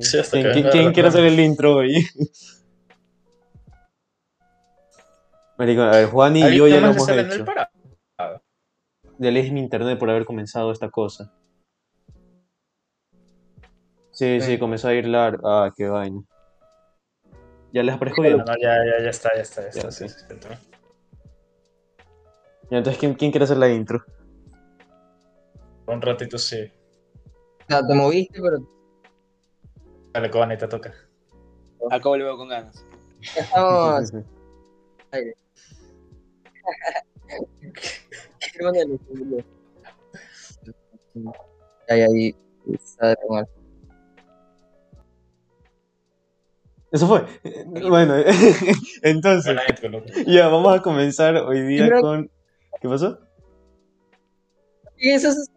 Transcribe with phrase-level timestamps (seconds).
[0.00, 1.92] Sí, hasta ¿Quién, que quién- venga quién la quiere hacer el intro hoy?
[5.58, 7.44] Marico, a ver, Juan y ¿Alguien yo ya lo hemos hecho.
[9.18, 11.30] Ya le dije mi internet por haber comenzado esta cosa.
[14.10, 14.58] Sí, sí, Sí.
[14.58, 15.46] comenzó a ir largo.
[15.48, 16.20] Ah, qué vaina.
[17.72, 18.38] ¿Ya les aparezco No, bien?
[18.38, 19.82] no, ya, ya, ya está, ya está, ya está.
[19.84, 20.14] Ya, sí, sí.
[20.14, 20.48] sí, sí, sí.
[22.70, 24.04] Ya, entonces, ¿quién, quién quiere hacer la intro?
[25.86, 26.70] Un ratito sí.
[27.72, 28.58] Sea, te moviste, pero
[30.12, 30.92] Dale, Cobani, te toca.
[31.90, 32.84] Al cabo le veo con ganas.
[33.34, 34.12] ya estamos.
[35.12, 35.34] aire.
[39.08, 39.42] Boludo.
[41.88, 42.36] Ahí, ahí.
[42.78, 43.48] Sabe tomar.
[46.90, 47.24] Eso fue.
[47.88, 48.16] Bueno,
[49.02, 49.56] entonces,
[50.26, 52.30] ya, vamos a comenzar hoy día con...
[52.82, 53.18] ¿Qué pasó?
[54.98, 55.50] Y eso es.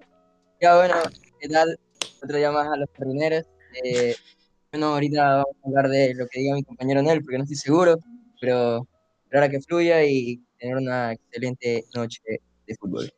[0.61, 0.95] Ya bueno,
[1.41, 1.77] ¿qué tal?
[2.25, 3.45] Otro día más a los jardineros.
[3.83, 4.15] Eh,
[4.71, 7.55] bueno, ahorita vamos a hablar de lo que diga mi compañero Nel, porque no estoy
[7.55, 7.99] seguro,
[8.41, 8.87] pero,
[9.31, 12.21] ahora que fluya y tener una excelente noche
[12.65, 13.13] de fútbol.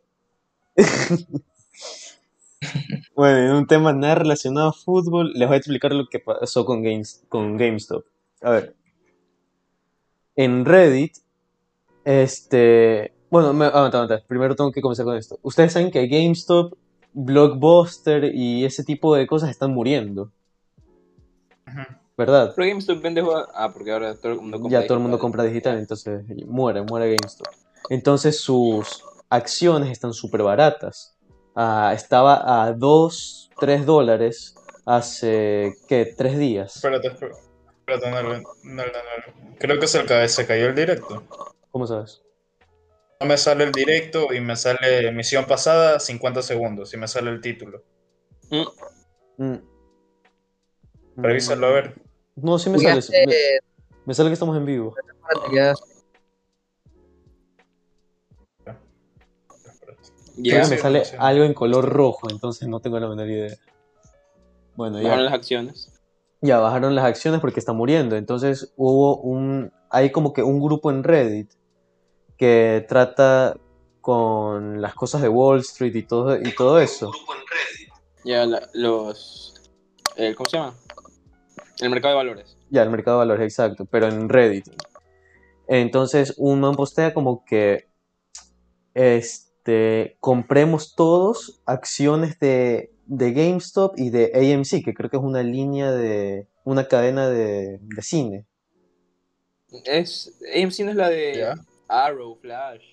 [3.15, 6.65] Bueno, en un tema nada relacionado a fútbol, les voy a explicar lo que pasó
[6.65, 8.03] con, Games, con GameStop.
[8.41, 8.75] A ver,
[10.35, 11.17] en Reddit,
[12.03, 15.39] este, bueno, me, aguanta, aguanta, primero tengo que comenzar con esto.
[15.43, 16.73] Ustedes saben que GameStop,
[17.19, 20.31] Blockbuster y ese tipo de cosas están muriendo.
[22.15, 22.53] ¿verdad?
[22.55, 23.47] Pero GameStop vende juegos.
[23.53, 24.81] Ah, porque ahora todo el mundo compra.
[24.81, 25.21] Ya todo el mundo digital.
[25.21, 27.47] compra digital, entonces muere, muere GameStop.
[27.89, 31.15] Entonces sus acciones están súper baratas.
[31.55, 36.13] Ah, estaba a 2, 3 dólares hace, ¿qué?
[36.17, 36.75] 3 días.
[36.75, 37.39] Espérate, espérate.
[37.79, 39.55] Espérate, no, no, no, no, no.
[39.57, 41.23] Creo que se, ca- se cayó el directo.
[41.71, 42.21] ¿Cómo sabes?
[43.19, 47.31] No me sale el directo y me sale emisión pasada 50 segundos y me sale
[47.31, 47.83] el título.
[48.49, 48.63] Mm,
[49.37, 49.57] Mm.
[51.15, 51.95] Revísalo a ver.
[52.35, 53.01] No, sí me sale.
[53.27, 53.33] Me,
[54.05, 54.95] me sale que estamos en vivo.
[55.53, 55.73] Ya.
[60.35, 61.15] Sí, me sale sí.
[61.17, 63.55] algo en color rojo, entonces no tengo la menor idea.
[64.75, 65.05] Bueno, ya.
[65.05, 65.93] Bajaron las acciones.
[66.41, 68.15] Ya bajaron las acciones porque está muriendo.
[68.15, 69.71] Entonces hubo un.
[69.89, 71.51] Hay como que un grupo en Reddit
[72.37, 73.57] que trata
[74.01, 77.11] con las cosas de Wall Street y todo, y todo eso.
[78.23, 79.53] Ya la- los.
[80.15, 80.75] el- ¿Cómo se llama?
[81.79, 82.57] El mercado de valores.
[82.69, 84.67] Ya, el mercado de valores, exacto, pero en Reddit.
[85.67, 87.87] Entonces un man postea como que.
[88.93, 90.17] Este.
[90.21, 95.91] Compremos todos acciones de, de GameStop y de AMC, que creo que es una línea
[95.91, 96.47] de.
[96.63, 98.45] Una cadena de, de cine.
[99.85, 100.37] Es.
[100.55, 101.35] AMC no es la de.
[101.37, 101.55] Ya.
[101.87, 102.83] Arrow, Flash.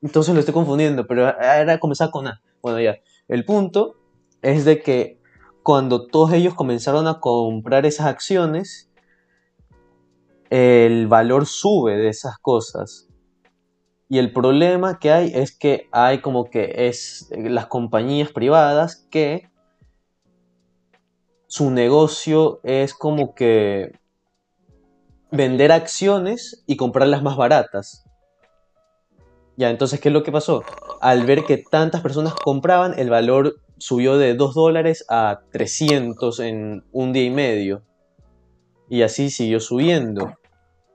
[0.00, 2.40] Entonces lo estoy confundiendo, pero era comenzar con A.
[2.62, 2.98] Bueno, ya.
[3.26, 3.96] El punto
[4.42, 5.20] es de que
[5.62, 8.90] cuando todos ellos comenzaron a comprar esas acciones,
[10.50, 13.08] el valor sube de esas cosas.
[14.08, 19.50] Y el problema que hay es que hay como que es las compañías privadas que
[21.46, 23.97] su negocio es como que
[25.30, 28.04] vender acciones y comprarlas más baratas.
[29.56, 30.62] Ya, entonces, ¿qué es lo que pasó?
[31.00, 36.84] Al ver que tantas personas compraban, el valor subió de 2 dólares a 300 en
[36.92, 37.82] un día y medio.
[38.88, 40.34] Y así siguió subiendo.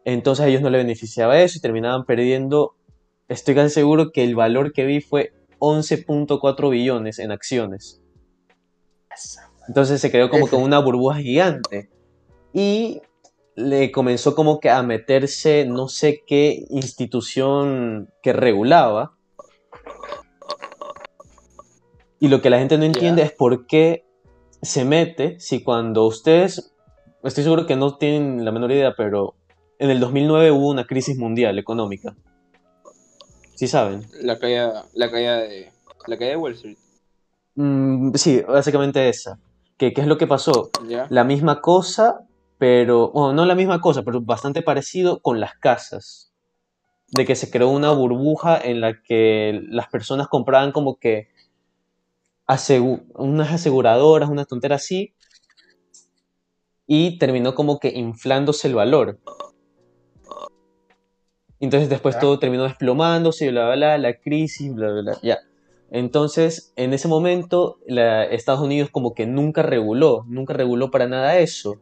[0.06, 2.76] Entonces a ellos no le beneficiaba eso y terminaban perdiendo,
[3.28, 8.02] estoy casi seguro que el valor que vi fue 11.4 billones en acciones.
[9.68, 11.90] Entonces se quedó como con una burbuja gigante.
[12.54, 13.02] Y
[13.56, 19.14] le comenzó como que a meterse no sé qué institución que regulaba.
[22.19, 24.06] Y lo que la gente no entiende es por qué
[24.62, 26.74] se mete si cuando ustedes,
[27.24, 29.36] estoy seguro que no tienen la menor idea, pero
[29.78, 32.16] en el 2009 hubo una crisis mundial económica.
[33.56, 34.08] ¿Sí saben?
[34.22, 35.72] La caída, la caída de.
[36.08, 36.78] La caída de Wall Street.
[37.56, 39.38] Mm, sí, básicamente esa.
[39.78, 40.70] ¿Qué, ¿Qué es lo que pasó?
[41.09, 42.26] La misma cosa,
[42.64, 46.32] pero, bueno, no la misma cosa, pero bastante parecido con las casas.
[47.10, 51.28] De que se creó una burbuja en la que las personas compraban como que
[52.48, 55.14] asegu- unas aseguradoras, una tontera así,
[56.88, 59.20] y terminó como que inflándose el valor.
[61.60, 65.40] Entonces después todo terminó desplomándose, bla, bla, bla, la crisis, bla, bla, bla, ya.
[65.92, 71.38] Entonces, en ese momento, la- Estados Unidos como que nunca reguló, nunca reguló para nada
[71.40, 71.82] eso.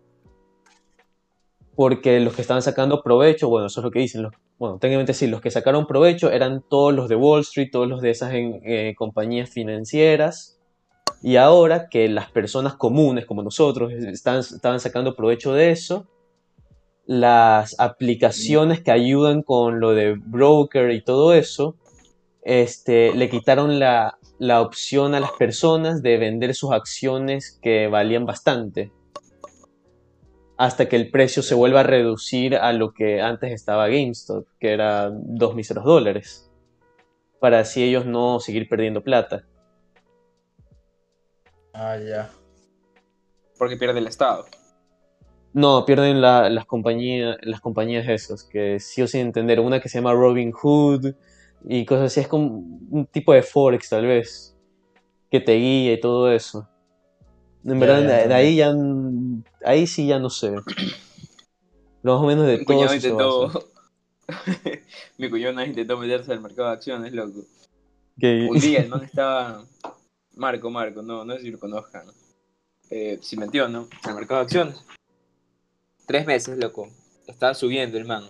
[1.76, 5.14] Porque los que estaban sacando provecho, bueno, eso es lo que dicen, los, bueno, técnicamente
[5.14, 8.32] sí, los que sacaron provecho eran todos los de Wall Street, todos los de esas
[8.34, 10.60] eh, compañías financieras.
[11.24, 16.08] Y ahora que las personas comunes como nosotros estaban sacando provecho de eso,
[17.06, 21.76] las aplicaciones que ayudan con lo de broker y todo eso,
[22.44, 28.92] este, le quitaron la opción a las personas de vender sus acciones que valían bastante
[30.62, 34.72] hasta que el precio se vuelva a reducir a lo que antes estaba GameStop, que
[34.74, 36.52] era dos míseros dólares,
[37.40, 39.44] para así ellos no seguir perdiendo plata.
[41.74, 42.30] Ah, ya.
[43.58, 44.46] Porque pierde el Estado.
[45.52, 49.90] No, pierden la- las, compañías, las compañías esas, que sí o sin entender, una que
[49.90, 51.16] se llama Robin Hood
[51.68, 54.56] y cosas así, es como un tipo de Forex tal vez,
[55.32, 56.68] que te guía y todo eso.
[57.64, 58.72] En Ya, verdad, ya, de, de ahí ya,
[59.66, 60.52] ahí sí ya no sé.
[60.52, 63.70] Más o menos de Mi todo cuñado intentó.
[65.18, 67.46] Mi cuñado una vez intentó meterse al mercado de acciones, loco.
[68.20, 69.66] Que- Un día el man estaba.
[70.36, 72.06] Marco, Marco, no, no sé si lo conozcan.
[72.90, 73.88] Eh, se metió, ¿no?
[74.04, 74.78] Al mercado de acciones.
[76.06, 76.90] Tres meses, loco.
[77.28, 78.24] Estaba subiendo el man.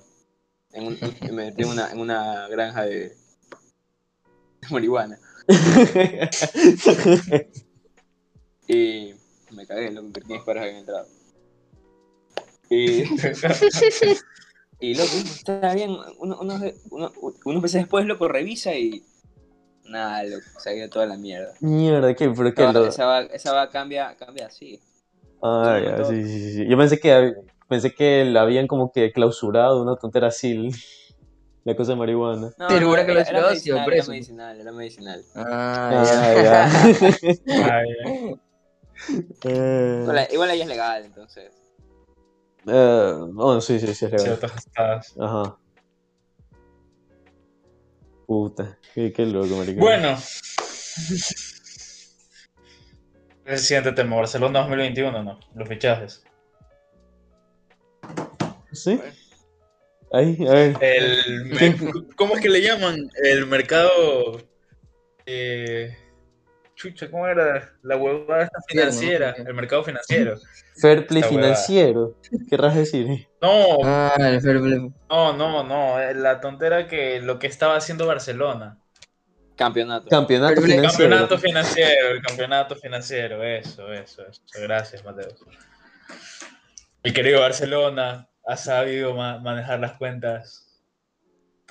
[0.73, 3.15] En un- en una, en una granja de, de
[4.71, 5.19] marihuana.
[8.67, 9.13] Y
[9.51, 11.07] me cagué, loco, que tienes para en entrado.
[12.69, 13.03] Y,
[14.79, 15.97] y loco, está bien.
[16.19, 17.11] Uno, unos, uno-
[17.45, 19.03] unos meses después, loco, revisa y.
[19.85, 21.53] Nada, loco, se ha ido toda la mierda.
[21.59, 22.29] Mierda, ¿qué?
[22.29, 22.63] ¿Pero qué?
[22.63, 24.79] No, Lo- esa, va, esa va cambia, cambia así.
[25.41, 26.09] Ah, ya, todo.
[26.11, 26.67] sí, sí, sí.
[26.67, 27.33] Yo pensé que,
[27.67, 30.69] pensé que la habían como que clausurado, una tontera así,
[31.65, 32.53] la cosa de marihuana.
[32.57, 35.25] No, que lo era, era medicinal, era medicinal, era medicinal.
[35.35, 36.69] Ah, Ah, ya.
[37.65, 38.35] Ah, ya.
[39.43, 41.51] Eh, Igual, igual ahí es legal, entonces.
[42.67, 44.19] eh, bueno, sí, sí, sí, es legal.
[44.19, 45.15] Ciertas estadas.
[45.19, 45.57] Ajá.
[48.27, 49.79] Puta, qué, qué loco, maricón.
[49.81, 50.17] Bueno.
[53.45, 55.39] El siguiente tema, Barcelona 2021, ¿no?
[55.55, 56.23] Los fichajes.
[58.71, 58.99] ¿Sí?
[60.13, 60.77] Ahí, a ver.
[60.81, 63.09] El, ¿Cómo es que le llaman?
[63.23, 64.41] El mercado.
[65.25, 65.95] Eh,
[66.81, 67.71] chucha, ¿cómo era?
[67.83, 69.31] La huevada esta financiera.
[69.37, 70.37] El mercado financiero.
[70.79, 72.17] Fair play financiero.
[72.49, 73.27] ¿Querrás decir?
[73.41, 74.91] No, Ah, el fair play.
[75.09, 75.99] no, no, no.
[75.99, 78.77] eh, La tontera que lo que estaba haciendo Barcelona.
[79.55, 80.07] Campeonato.
[80.09, 80.77] Campeonato Fair play.
[80.77, 81.09] financiero.
[81.09, 83.43] Campeonato financiero, el campeonato financiero.
[83.43, 84.41] Eso, eso, eso.
[84.61, 85.27] Gracias, Mateo.
[87.03, 90.70] El querido Barcelona ha sabido ma- manejar las cuentas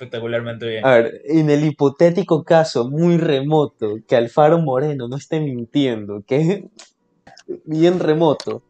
[0.01, 0.85] espectacularmente bien.
[0.85, 6.35] A ver, en el hipotético caso muy remoto que Alfaro Moreno no esté mintiendo, que
[6.37, 6.63] es
[7.65, 8.63] bien remoto,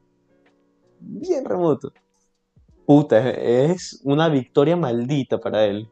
[0.99, 1.93] bien remoto.
[2.85, 5.87] Puta, es una victoria maldita para él.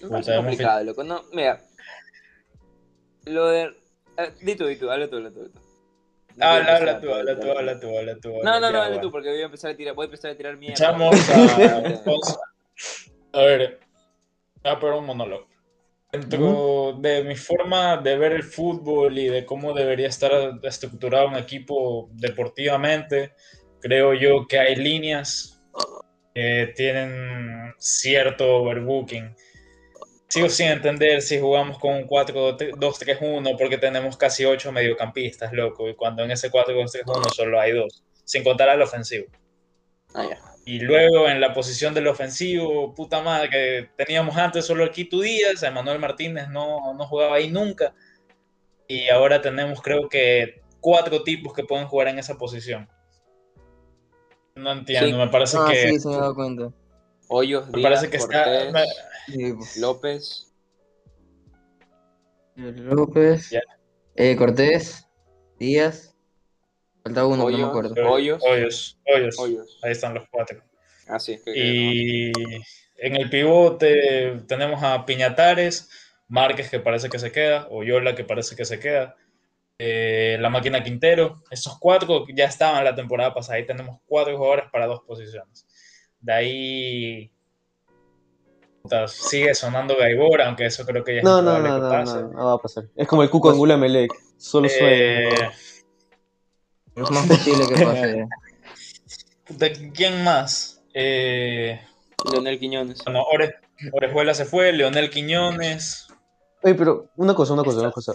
[0.00, 1.02] Me parece complicado, loco.
[1.02, 1.60] No, mira.
[3.24, 3.62] Lo de.
[4.18, 5.40] eh, di tú, di tú, habla tú, habla tú.
[5.40, 5.60] habla tú.
[6.36, 8.28] No Habla, tú, a- habla tú, habla tú, habla tú.
[8.44, 10.36] No, no, no, habla tú, porque voy a empezar a tirar, voy a empezar a
[10.36, 10.74] tirar mierda.
[10.74, 12.53] Echamos a.
[13.34, 13.80] a- ver.
[14.62, 15.46] Ah, pero un monólogo.
[16.12, 20.30] Dentro de mi forma de ver el fútbol y de cómo debería estar
[20.62, 23.32] estructurado un equipo deportivamente,
[23.80, 25.60] creo yo que hay líneas
[26.34, 29.34] que tienen cierto overbooking.
[30.28, 35.94] Sigo sin entender si jugamos con un 4-2-3-1 porque tenemos casi 8 mediocampistas, loco, y
[35.94, 39.26] cuando en ese 4-2-3-1 solo hay dos, sin contar al ofensivo.
[40.14, 40.53] Ah, ya.
[40.66, 45.20] Y luego en la posición del ofensivo, puta madre, que teníamos antes solo el Quito
[45.20, 47.94] Díaz, Emanuel Martínez no, no jugaba ahí nunca.
[48.88, 52.88] Y ahora tenemos creo que cuatro tipos que pueden jugar en esa posición.
[54.54, 55.12] No entiendo, Sí.
[55.14, 55.88] me parece Ah, que...
[55.90, 56.70] sí, se me dado cuenta.
[57.28, 58.44] Hoyos, me Díaz, parece que está...
[58.44, 58.84] Cortés, me-
[59.26, 59.76] Sí, pues.
[59.78, 60.50] López.
[62.56, 63.50] López,
[64.14, 65.08] eh, Cortés,
[65.58, 66.13] Díaz.
[67.04, 67.68] Falta uno, pero no me Hoyos.
[67.68, 68.10] acuerdo.
[68.10, 68.42] Hoyos.
[68.42, 69.38] Hoyos, hoyos.
[69.38, 69.78] Hoyos.
[69.82, 70.62] Ahí están los cuatro.
[71.06, 71.52] Así es que.
[71.54, 72.32] Y
[72.96, 75.90] en el pivote tenemos a Piñatares,
[76.28, 79.16] Márquez que parece que se queda, Oyola que parece que se queda,
[79.78, 81.42] eh, la máquina Quintero.
[81.50, 83.58] Esos cuatro ya estaban la temporada pasada.
[83.58, 85.66] Ahí tenemos cuatro jugadores para dos posiciones.
[86.20, 87.30] De ahí
[89.08, 92.14] sigue sonando Gaibor, aunque eso creo que ya es No, no, no, que no, pase.
[92.22, 92.84] no, no va a pasar.
[92.96, 95.52] Es como el Cuco Angula Melec, solo suena.
[96.96, 98.28] Es más posible que pase.
[99.46, 100.82] puta, ¿Quién más?
[100.94, 101.80] Eh,
[102.30, 103.02] Leonel Quiñones.
[103.04, 103.54] bueno, Ore-
[103.92, 106.06] Orejuela se fue, Leonel Quiñones.
[106.62, 108.14] Oye, pero una cosa, una cosa, una cosa.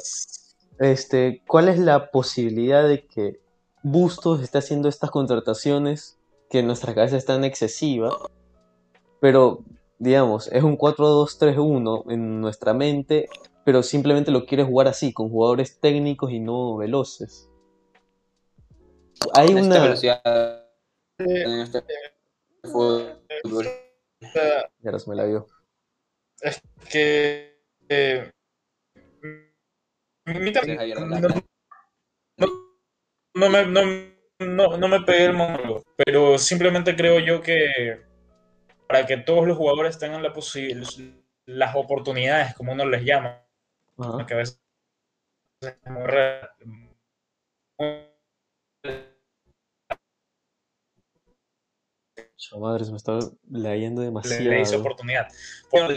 [0.79, 3.39] Este, ¿cuál es la posibilidad de que
[3.83, 6.17] Bustos esté haciendo estas contrataciones
[6.50, 8.13] que en nuestra cabeza están excesivas?
[9.19, 9.63] Pero,
[10.00, 13.27] digamos, es un 4-2-3-1 en nuestra mente,
[13.65, 17.49] pero simplemente lo quiere jugar así, con jugadores técnicos y no veloces.
[19.33, 19.81] Hay una...
[19.81, 20.21] velocidad
[21.19, 21.83] Eh, en este
[22.63, 23.19] fútbol.
[24.21, 25.47] Ya ahora se me la vio.
[26.41, 27.59] es que
[27.89, 28.31] eh,
[33.35, 33.81] no, me, no,
[34.39, 38.01] no- no me pegué el monólogo, pero simplemente creo yo que
[38.88, 40.33] para que todos los jugadores tengan la
[41.45, 43.45] las oportunidades, como uno les llama,
[43.97, 44.25] Ajá.
[44.25, 44.61] que a veces
[45.61, 46.49] es muy raro,
[52.50, 53.20] Cha madre, se me está
[53.51, 54.44] leyendo le, demasiado.
[54.44, 55.27] le hice oportunidad.
[55.72, 55.89] Bueno,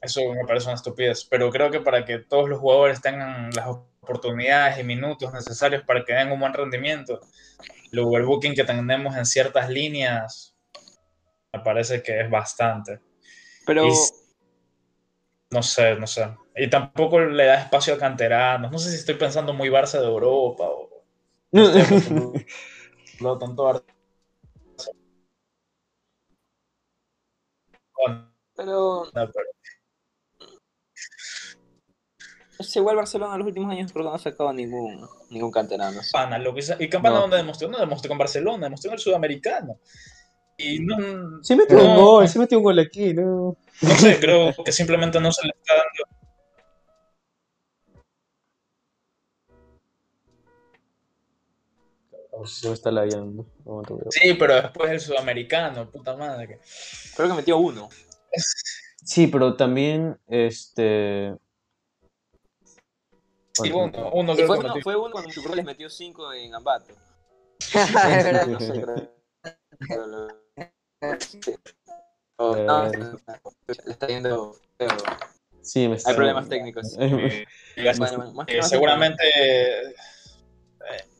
[0.00, 3.66] Eso me parece una estupidez, pero creo que para que todos los jugadores tengan las
[3.66, 7.20] oportunidades y minutos necesarios para que den un buen rendimiento,
[7.92, 10.56] el overbooking que tenemos en ciertas líneas
[11.52, 13.00] me parece que es bastante.
[13.66, 13.92] Pero Y
[15.50, 16.34] no sé, no sé.
[16.56, 18.72] Y tampoco le da espacio a canteranos.
[18.72, 20.88] No sé si estoy pensando muy Barça de Europa o
[21.52, 23.93] no acostumbrado tanto Barça.
[28.56, 29.30] Pero No, pero-
[32.60, 36.00] se igual Barcelona en los últimos años creo que no ha sacado ningún, ningún canterano.
[36.00, 37.20] Campana, lo que ¿Y Campana No.
[37.22, 37.68] dónde demostró?
[37.68, 39.78] No demostró con Barcelona, demostró en el Sudamericano.
[40.56, 42.00] Y no, Sí metió un No.
[42.00, 43.56] gol, sí metió un gol aquí, ¿no?
[43.82, 46.23] no sé, creo que simplemente no se le está dando.
[52.46, 53.46] Sí se me está lagueando.
[53.64, 56.46] Aguanta, voy a- Sí, pero después el Sudamericano, puta madre.
[56.48, 56.58] que-
[57.16, 57.88] Creo que metió uno.
[59.04, 61.36] Sí, pero también, este...
[63.52, 64.82] Sí, uno, uno creo fue, que uno, metió.
[64.82, 66.92] fue uno cuando Chucrol les metió cinco en Ambato.
[67.74, 68.46] Es verdad.
[68.48, 69.14] No sé, creo.
[69.88, 70.28] Pero lo-
[71.20, 71.40] sí.
[72.38, 74.88] No, le está yendo feo.
[75.62, 76.10] Sí, me está...
[76.10, 76.96] Hay problemas técnicos.
[76.98, 77.44] Eh,
[77.96, 79.22] Bueno, más eh, nada- seguramente,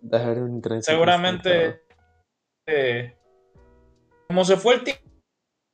[0.03, 1.83] Un seguramente,
[2.67, 3.17] eh,
[4.29, 4.99] como se fue el Team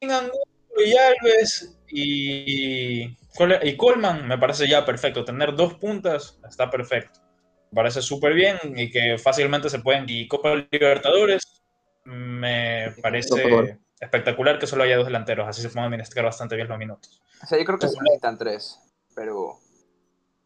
[0.02, 0.42] Angulo
[0.84, 5.24] y Alves y, y Coleman, me parece ya perfecto.
[5.24, 7.20] Tener dos puntas está perfecto.
[7.70, 10.04] Me parece súper bien y que fácilmente se pueden.
[10.08, 11.62] Y Copa Libertadores,
[12.04, 15.46] me parece espectacular que solo haya dos delanteros.
[15.46, 17.22] Así se pueden administrar bastante bien los minutos.
[17.42, 18.78] O sea, yo creo que se necesitan tres,
[19.14, 19.58] pero.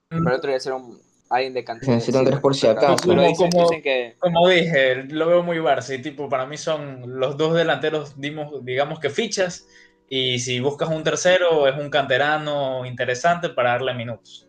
[0.08, 1.00] Pero otro debe ser un.
[1.34, 1.86] Alguien de cantidad.
[1.86, 2.96] Se necesitan tres por si acaso.
[3.06, 4.14] Como- dicen, como- dicen que.
[4.18, 8.64] Como dije, lo veo muy Barça y tipo, para mí son los dos delanteros, dimos,
[8.64, 9.66] digamos que fichas,
[10.08, 14.48] y si buscas un tercero es un canterano interesante para darle minutos.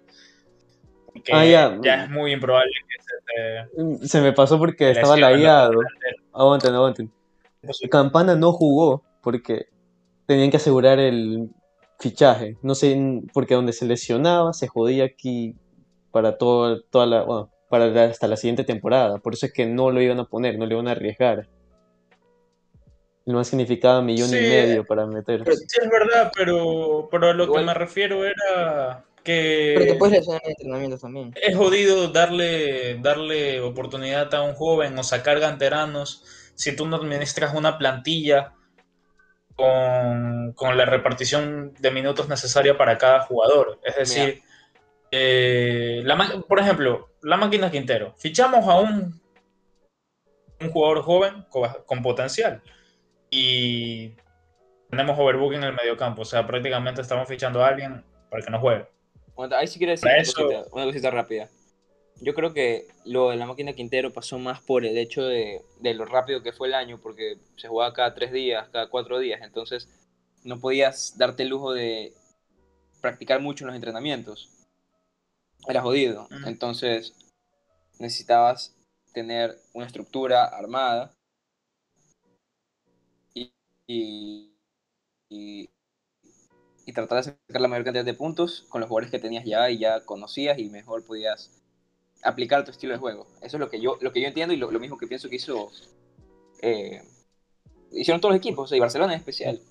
[1.08, 1.78] Porque Ah, ya.
[1.82, 4.08] ya es muy improbable que se te...
[4.08, 5.80] Se me pasó porque estaba lagueado.
[6.34, 7.12] Aguanten, aguanten.
[7.90, 9.68] Campana no jugó porque
[10.28, 11.50] tenían que asegurar el
[12.00, 12.58] fichaje.
[12.62, 15.56] No sé, porque donde se lesionaba se jodía aquí
[16.16, 19.18] para todo, toda la, bueno, para la- hasta la siguiente temporada.
[19.18, 21.50] Por eso es que no lo iban a poner, no lo iban a arriesgar.
[23.26, 24.38] Más significaba millón Sí.
[24.38, 25.44] y medio para meter.
[25.44, 29.74] Pero- Sí, es verdad, pero, pero a lo que Igual- me refiero era que...
[29.78, 31.34] Pero te puedes lesionar en entrenamientos también.
[31.36, 36.24] es jodido darle, darle oportunidad a un joven o sacar canteranos
[36.56, 38.54] si tú no administras una plantilla
[39.58, 43.80] con, con la repartición de minutos necesaria para cada jugador.
[43.84, 44.44] Es decir,
[45.18, 48.14] eh, la por ejemplo, la máquina Quintero.
[48.18, 49.22] Fichamos a un,
[50.60, 52.62] un jugador joven con, con potencial
[53.30, 54.12] y
[54.90, 56.24] tenemos overbooking en el mediocampo.
[56.24, 58.88] O sea, prácticamente estamos fichando a alguien para que no juegue.
[59.36, 61.50] Bueno, ahí sí quiero decir una, eso- cosita, una cosita rápida.
[62.22, 65.94] Yo creo que lo de la máquina Quintero pasó más por el hecho de, de
[65.94, 69.42] lo rápido que fue el año, porque se jugaba cada tres días, cada cuatro días,
[69.44, 69.90] entonces
[70.44, 72.14] no podías darte el lujo de
[73.02, 74.50] practicar mucho en los entrenamientos.
[75.68, 76.24] Era jodido.
[76.32, 76.48] Ujú.
[76.48, 77.14] Entonces
[78.00, 78.76] necesitabas
[79.14, 81.12] tener una estructura armada
[83.34, 83.54] y,
[83.88, 84.52] y,
[85.30, 85.70] y-
[86.86, 89.70] y tratar de sacar la mayor cantidad de puntos con los jugadores que tenías ya
[89.72, 91.50] y ya conocías y mejor podías
[92.24, 93.28] aplicar tu estilo de juego.
[93.42, 95.30] Eso es lo que yo, lo que yo entiendo y lo, lo mismo que pienso
[95.30, 95.72] que hizo
[96.62, 97.04] eh,
[97.92, 99.62] hicieron todos los equipos y Barcelona en especial.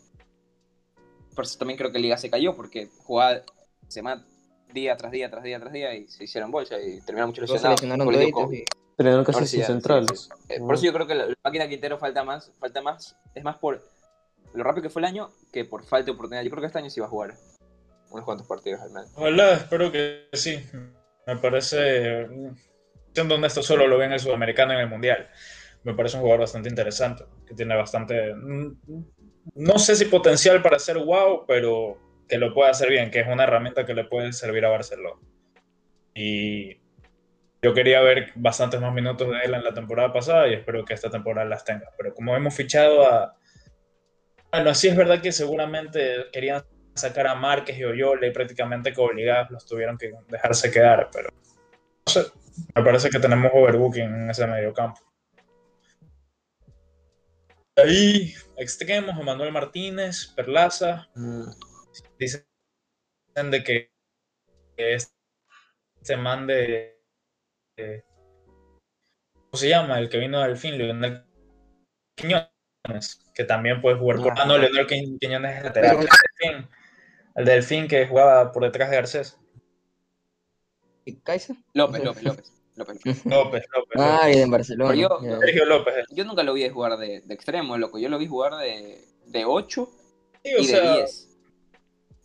[1.34, 3.42] Por eso también creo que Liga se cayó porque jugaba
[3.88, 4.24] semana
[4.74, 7.80] día tras día tras día tras día y se hicieron bolsa y terminaron muchos lesionados.
[9.24, 10.28] casi sin centrales.
[10.48, 13.42] Eh, por eso yo creo que la, la máquina Quintero falta más, falta más, es
[13.42, 13.82] más por
[14.52, 16.44] lo rápido que fue el año que por falta de oportunidad.
[16.44, 17.34] Yo creo que este año sí va a jugar
[18.10, 19.10] unos cuantos partidos al menos.
[19.14, 20.58] Ojalá, espero que sí.
[21.26, 22.28] Me parece,
[23.12, 25.28] siendo honesto, solo lo ve en el sudamericano en el mundial.
[25.82, 28.76] Me parece un jugador bastante interesante, que tiene bastante, mm,
[29.56, 33.28] no sé si potencial para ser wow, pero que lo puede hacer bien, que es
[33.28, 35.20] una herramienta que le puede servir a Barcelona.
[36.14, 36.80] Y
[37.62, 40.94] yo quería ver bastantes más minutos de él en la temporada pasada y espero que
[40.94, 41.90] esta temporada las tenga.
[41.96, 43.36] Pero como hemos fichado a...
[44.52, 46.62] Bueno, sí es verdad que seguramente querían
[46.94, 51.30] sacar a Márquez y Oyola y prácticamente que obligados los tuvieron que dejarse quedar, pero
[51.30, 52.26] no sé,
[52.74, 55.00] me parece que tenemos overbooking en ese medio campo.
[57.76, 61.73] Ahí extremos, Manuel Martínez, Perlaza, Mm.
[62.18, 62.44] Dicen
[63.50, 63.90] de que,
[64.76, 67.00] que este man de,
[67.76, 68.04] de-
[69.34, 69.98] ¿cómo se llama?
[69.98, 71.24] El que vino del fin, Leonel
[72.16, 74.34] Quiñones, que también puede jugar por...
[74.38, 75.96] Ah, no, Leonel Qui- Quiñones es lateral.
[75.98, 76.68] El Delfín,
[77.36, 79.38] el Delfín que jugaba por detrás de Garcés.
[81.04, 81.56] ¿Y Kaiser?
[81.74, 82.52] López, López, López.
[82.76, 83.24] López.
[83.26, 83.96] López, López.
[83.96, 84.94] Ah, y en Barcelona.
[84.94, 85.20] Yo-.
[85.40, 86.06] Sergio López.
[86.10, 87.98] Yo nunca lo vi jugar de, de extremo, loco.
[87.98, 89.88] Yo lo vi jugar de, de 8
[90.42, 91.33] Sí, o y de sea, 10.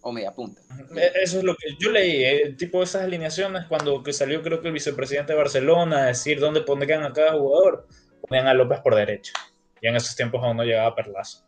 [0.02, 0.62] O media punta.
[0.96, 4.62] Eh, Eso es lo que yo leí, eh, tipo esas alineaciones cuando que salió creo
[4.62, 7.86] que el vicepresidente de Barcelona a decir dónde pondrían a cada jugador,
[8.28, 9.34] ponían a López por derecha.
[9.82, 11.46] Y en esos tiempos aún no llegaba Perlaza.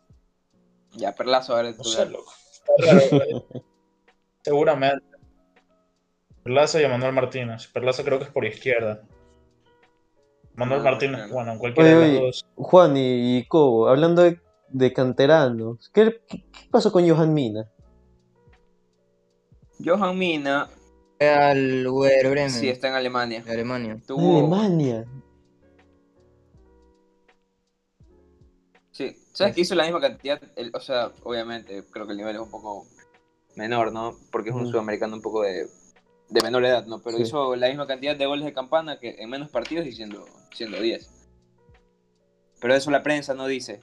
[0.92, 2.32] Ya, Perlazo ahora es No sé, loco.
[2.86, 3.42] Eh.
[4.42, 5.04] Seguramente.
[6.42, 7.68] Perlaza y a Manuel Martínez.
[7.68, 9.02] Perlaza creo que es por izquierda.
[10.54, 12.46] Manuel No, Martínez, bueno, en cualquiera Oye, de los oye, dos.
[12.56, 17.70] Juan y, y Cobo, hablando de, de canteranos, ¿qué, qué, qué pasó con Johan Mina?
[19.84, 20.68] Johan Mina,
[21.20, 23.42] al Werder Bremen, sí, está en Alemania.
[23.42, 23.98] de Alemania.
[24.06, 25.04] Tuvo, Alemania.
[28.90, 30.40] Sí, ¿sabes que hizo la misma cantidad?
[30.56, 32.86] El- o sea, obviamente, creo que el nivel es un poco
[33.56, 34.16] menor, ¿no?
[34.30, 34.70] Porque es un Mm.
[34.70, 35.66] sudamericano un poco de,
[36.28, 37.00] de menor edad, ¿no?
[37.02, 37.24] Pero Sí.
[37.24, 40.78] hizo la misma cantidad de goles de campana que en menos partidos y siendo, siendo
[40.80, 41.10] 10.
[42.60, 43.80] Pero eso la prensa no dice.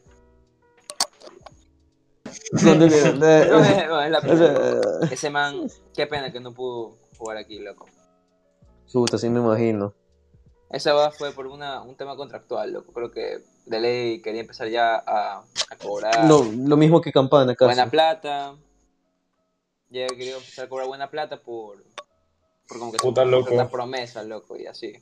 [2.51, 5.01] ¿Dónde- de- de- No, es, no, es la o prensa.
[5.01, 7.87] sea, Ese man, qué pena que no pudo jugar aquí, loco.
[8.87, 9.93] Chuta, sí me imagino.
[10.71, 12.91] Esa va fue por una, un tema contractual, loco.
[12.93, 15.39] Creo que de ley quería empezar ya a,
[15.69, 17.65] a cobrar Lo, lo mismo que Campana, casi.
[17.67, 18.55] buena plata.
[19.89, 21.83] Ya quería empezar a cobrar buena plata por,
[22.67, 23.53] por como que Puta, loco.
[23.53, 24.93] una promesa, loco, y así.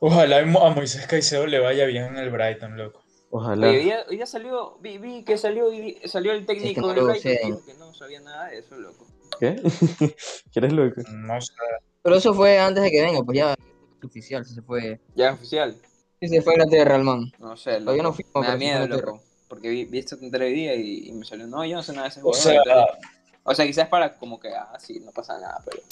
[0.00, 3.01] Ojalá a Moisés Caicedo le vaya bien en el Brighton, loco.
[3.34, 3.66] Ojalá.
[3.68, 5.64] Oye, hoy día, hoy día salió, vi, vi que salió,
[6.04, 9.06] salió el técnico que del Brighton que no sabía nada de eso, loco.
[9.40, 9.56] ¿Qué?
[10.52, 11.00] ¿Quieres loco?
[11.10, 11.54] No sé.
[12.02, 15.00] Pero eso fue antes de que venga, pues ya es oficial, si se fue.
[15.14, 15.74] Ya es oficial.
[16.20, 17.32] Sí, se fue a Inglaterra, el man.
[17.38, 17.84] No sé, loco.
[17.84, 19.22] Todavía no fui, Me da miedo, loco.
[19.48, 22.08] Porque vi, vi esta día y, y me salió, no, yo no sé nada de
[22.10, 22.42] ese O jugador.
[22.42, 23.08] sea, entonces-
[23.44, 25.82] o sea, quizás para como que, ah, sí, no pasa nada, pero...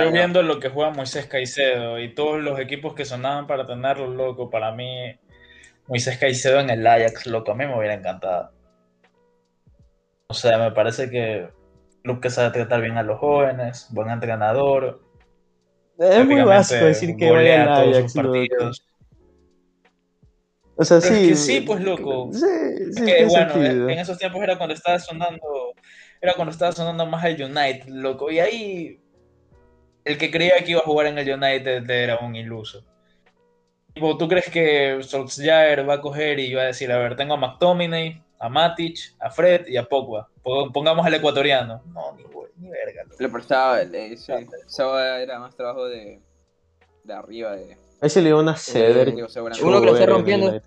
[0.00, 4.08] yo viendo lo que juega Moisés Caicedo y todos los equipos que sonaban para tenerlo,
[4.08, 5.14] loco, para mí,
[5.88, 8.52] Moisés Caicedo en el Ajax, loco, a mí me hubiera encantado.
[10.28, 11.48] O sea, me parece que
[12.02, 15.02] club que sabe tratar bien a los jóvenes, buen entrenador.
[15.98, 18.14] Es muy básico decir que vaya al Ajax.
[20.74, 21.28] O sea, Pero es sí.
[21.28, 22.30] que sí, pues, loco.
[22.32, 22.46] Sí,
[22.92, 23.88] sí, Que, bueno, sentido.
[23.88, 25.74] en esos tiempos era cuando estaba sonando,
[26.20, 28.30] era cuando estaba sonando más el United, loco.
[28.30, 29.00] Y ahí
[30.04, 32.84] el que creía que iba a jugar en el United era un iluso.
[33.94, 37.34] Tipo, ¿tú crees que Solskjaer va a coger y va a decir, a ver, tengo
[37.34, 40.28] a McTominay, a Matic, a Fred y a Pogba?
[40.42, 41.82] Pon- Pongamos al ecuatoriano.
[41.92, 43.04] No, ni, güey, ni verga.
[43.18, 43.88] Le prestaba, sí,
[44.66, 46.20] eso era más trabajo de,
[47.04, 47.76] de arriba, de...
[48.00, 49.14] Ahí se le van a ceder.
[49.62, 50.60] Uno que lo está rompiendo.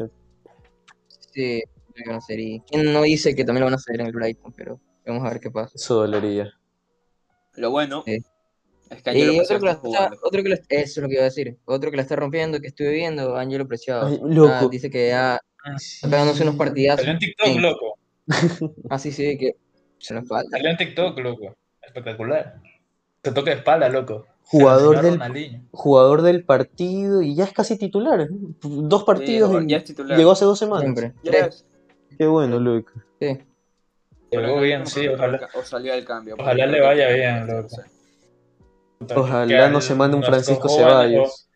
[1.33, 1.63] Sí,
[1.95, 2.39] lo van a hacer.
[2.39, 5.25] Y quién no dice que también lo van a hacer en el Brighton, pero vamos
[5.25, 5.71] a ver qué pasa.
[5.75, 6.53] Eso dolería.
[7.55, 8.23] Lo bueno Sí.
[8.89, 11.21] Es que Y otro que, la está otro que la- eso es lo que iba
[11.21, 11.58] a decir.
[11.65, 14.08] Otro que la está rompiendo, que estuve viendo, Angelo Preciado.
[14.08, 14.52] Ay, loco.
[14.54, 15.39] Ah, dice que ya
[15.78, 17.02] está pegándose unos partidazos.
[17.06, 17.60] Salió en TikTok, Sí.
[17.60, 17.98] loco.
[18.89, 19.56] Ah, sí, sí, que
[20.00, 20.50] se nos falta.
[20.52, 21.56] Salió en TikTok, loco.
[21.82, 22.62] Espectacular.
[23.21, 24.26] Te toca de espalda, loco.
[24.48, 25.62] Jugador Se lo del-.
[25.71, 28.28] Jugador del partido y ya es casi titular.
[28.62, 30.17] Dos partidos Sí, en- ya es titular.
[30.17, 30.84] Llegó hace dos semanas.
[30.84, 31.13] Siempre.
[31.24, 31.65] Tres, es-
[32.17, 32.91] Qué bueno, loco.
[33.19, 33.38] sí.
[34.32, 35.48] Llegó bien, sí, ojalá.
[35.56, 36.36] O salió del cambio.
[36.38, 37.69] Ojalá le vaya bien, loco.
[39.15, 41.49] Ojalá no se mande un Francisco jóvenes, Ceballos.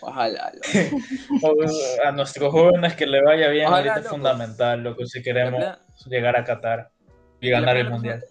[0.00, 0.52] Ojalá.
[2.04, 5.78] A nuestros jóvenes que le vaya bien Ojalá, ahorita es fundamental, loco, si queremos verdad,
[6.06, 6.90] llegar a Qatar
[7.40, 8.22] y ganar el mundial.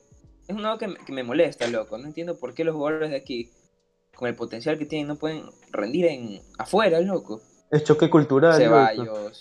[0.47, 1.97] Es una que, que me molesta, loco.
[1.97, 3.51] No entiendo por qué los jugadores de aquí,
[4.15, 7.41] con el potencial que tienen, no pueden rendir en afuera, loco.
[7.71, 8.61] Es choque cultural.
[8.97, 9.31] loco.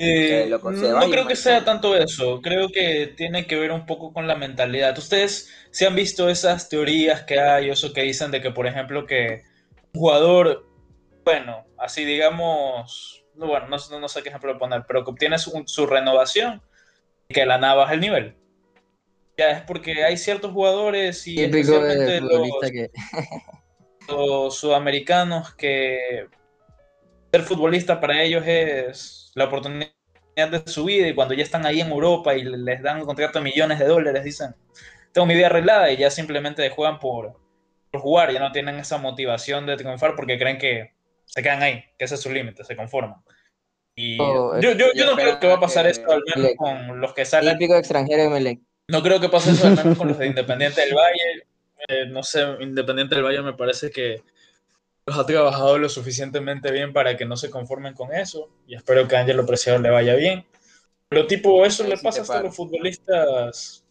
[0.00, 1.36] Eh, Sí, loco, no creo que maricón.
[1.36, 4.96] sea tanto eso, creo que tiene que ver un poco con la mentalidad.
[4.96, 9.06] Ustedes se han visto esas teorías que hay, eso que dicen de que, por ejemplo,
[9.06, 9.42] que
[9.94, 10.64] un jugador,
[11.24, 15.38] bueno, así digamos, no, bueno, no, no- no sé qué ejemplo poner, pero que obtiene
[15.38, 16.62] su, su renovación
[17.28, 18.36] y que la nada baja el nivel.
[19.36, 22.90] ya es porque hay ciertos jugadores y Típico de especialmente los, futbolista que.
[24.08, 26.26] los sudamericanos que
[27.32, 29.88] ser futbolista para ellos es la oportunidad
[30.36, 33.38] de su vida y cuando ya están ahí en Europa y les dan un contrato
[33.38, 34.54] de millones de dólares, dicen,
[35.12, 37.32] tengo mi vida arreglada y ya simplemente juegan por,
[37.90, 40.92] por jugar, ya no tienen esa motivación de triunfar porque creen que
[41.24, 43.20] se quedan ahí, que ese es su límite, se conforman.
[43.96, 46.52] Y Oh, yo, yo, yo no creo que va a pasar que- esto al menos
[46.56, 48.60] con los que salen Típico extranjero de Melec.
[48.88, 51.46] no creo que pase eso al menos con los de Independiente del Valle.
[51.88, 54.22] Eh, no sé, Independiente del Valle me parece que
[55.08, 58.48] los ha trabajado lo suficientemente bien para que no se conformen con eso.
[58.66, 60.46] Y espero que a Ángelo Preciado le vaya bien.
[61.08, 63.84] Pero tipo, eso Ahí le sí pasa hasta a los futbolistas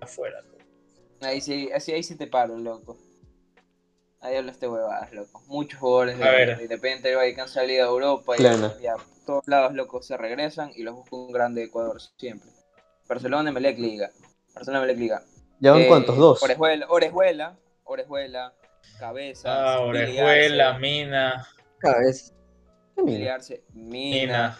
[0.00, 0.40] afuera.
[0.42, 1.26] ¿no?
[1.28, 2.96] Ahí sí, así, ahí sí te paro, loco.
[4.20, 5.42] Ahí hablaste huevadas, loco.
[5.48, 8.72] Muchos jugadores de, A de Independiente del Valle que han salido a Europa y, Claro.
[8.80, 8.94] y a
[9.26, 12.48] todos lados, loco, se regresan y los busca un grande Ecuador siempre.
[13.08, 14.10] Barcelona, Emelec, Liga.
[14.54, 15.22] Barcelona, Emelec, Liga.
[15.60, 16.16] ¿Ya van Eh, cuántos?
[16.16, 16.42] Dos.
[16.42, 18.54] Orejuela, Orejuela, Orejuela,
[18.98, 21.46] Cabezas, Ah, Orejuela, Mina,
[21.78, 22.34] Cada vez.
[22.96, 23.18] ¿Qué mira?
[23.18, 24.00] Miliarse, Mina.
[24.20, 24.58] Mina,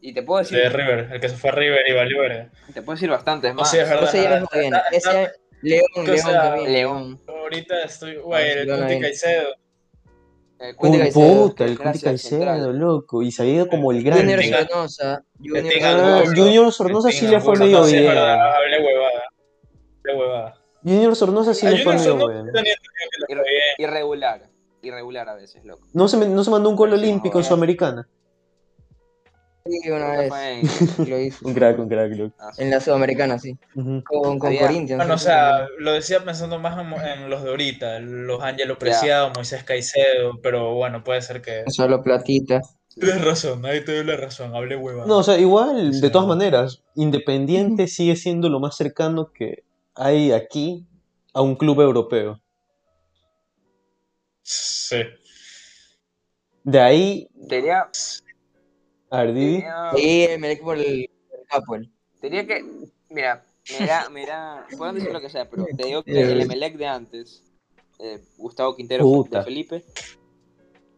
[0.00, 2.50] Y te puedo decir, de River, el que se fue a River y valió verga.
[2.74, 3.70] te puedo decir bastantes O más.
[3.70, 4.08] sea, es verdad.
[4.08, 4.78] Ese ya no viene.
[4.90, 5.30] Ese
[5.62, 6.72] León, O León sea, también.
[6.72, 7.20] León.
[7.28, 9.00] Ahorita estoy, güey, el viene.
[9.00, 9.48] Caicedo.
[10.58, 13.22] Eh, Un Cuente Caicedo, puta, el Cuti gracias, Caicedo, loco.
[13.22, 14.36] Y se ha ido como el Junior grande.
[14.38, 15.24] Tenga- Sornosa.
[15.38, 16.22] Junior Ah.
[16.34, 18.06] Junior Sornosa sí le fue medio bien.
[18.08, 19.24] hablé huevada.
[20.04, 20.54] Hablé huevada.
[20.82, 22.46] Junior Sornosa sí le fue bien.
[23.78, 24.42] Irregular.
[24.82, 25.86] Irregular a veces, loco.
[25.92, 28.08] No se, no se mandó un gol olímpico en Sudamericana.
[29.64, 30.98] Sí, una vez.
[31.08, 31.46] Lo hizo.
[31.46, 32.34] Un crack, un crack, loco.
[32.40, 32.62] ah, sí.
[32.64, 33.56] En la Sudamericana, sí.
[33.74, 34.96] Con, con Corinthians.
[34.98, 36.92] Bueno, o sea, lo decía pensando más en,
[37.22, 41.62] en los de ahorita, los Ángelo Preciado, Moisés Caicedo, pero bueno, puede ser que...
[41.68, 42.60] Solo platita.
[42.96, 45.06] Tienes razón, ahí te doy la razón, hablé huevada.
[45.06, 46.00] No, o sea, igual, Sí.
[46.00, 49.62] de todas maneras, Independiente sigue siendo lo más cercano que
[49.94, 50.86] hay aquí
[51.34, 52.40] a un club europeo.
[54.42, 54.98] Sí.
[56.64, 57.90] De ahí, Tenía,
[59.10, 59.52] a ver, Didi.
[59.58, 61.10] tenía, Sí, por el,
[61.48, 61.90] Capuel.
[62.20, 62.64] tenía que.
[63.10, 63.44] Mira,
[63.78, 64.66] mira, mira.
[64.78, 66.32] Pueden decir lo que sea, pero te digo que Eh.
[66.32, 67.42] el Emelec de antes,
[67.98, 69.38] eh, Gustavo Quintero Puta.
[69.38, 69.84] de Felipe,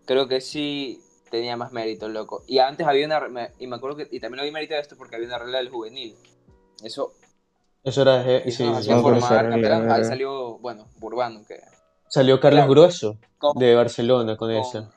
[0.05, 2.45] creo que sí tenía más mérito, loco.
[2.47, 3.51] Y antes había una.
[3.59, 4.09] Y me acuerdo que.
[4.11, 6.15] Y también lo vi mérito de esto porque había una regla del juvenil.
[6.83, 7.15] Eso,
[7.85, 8.29] Eso era.
[8.39, 9.93] eso sí, nos sí, por formar campeonatos.
[9.93, 11.61] Ahí salió, bueno, Burbano, que.
[12.09, 12.71] Salió Carlos Claro.
[12.71, 14.91] Grueso Con, de Barcelona con con, esa.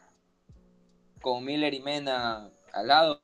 [1.21, 3.21] con Miller y Mena al lado,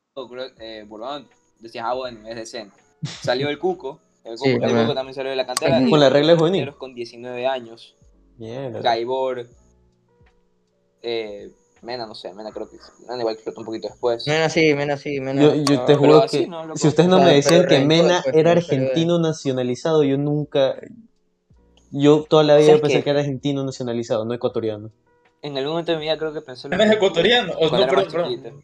[0.59, 1.25] eh, Burbano
[1.59, 2.75] decía, ah, bueno, es decente.
[3.03, 3.99] Salió el Cuco.
[4.23, 4.81] El Cuco, Sí, el también.
[4.83, 5.77] Cuco también salió de la cantera.
[5.79, 6.75] Con y la regla juvenil.
[6.75, 7.95] Con 19 años.
[8.37, 8.81] Mierda.
[8.81, 9.47] Gaibor.
[11.01, 11.51] Eh,
[11.83, 12.77] Mena, no sé, Mena creo que.
[13.07, 14.25] Mena igual explotó un poquito después.
[14.27, 15.43] Menos sí, menos sí, menos.
[15.43, 16.77] Yo, yo te juro que no, loco.
[16.77, 20.75] si ustedes no me decían que Mena pues, era argentino nacionalizado, yo nunca.
[21.91, 24.89] Yo toda la vida ¿Sabes pensé que era argentino nacionalizado, no ecuatoriano.
[25.43, 27.53] En algún momento de mi vida creo que pensé lo ¿Mena es mismo, ecuatoriano?
[27.53, 28.63] O cuando no, perdón, perdón.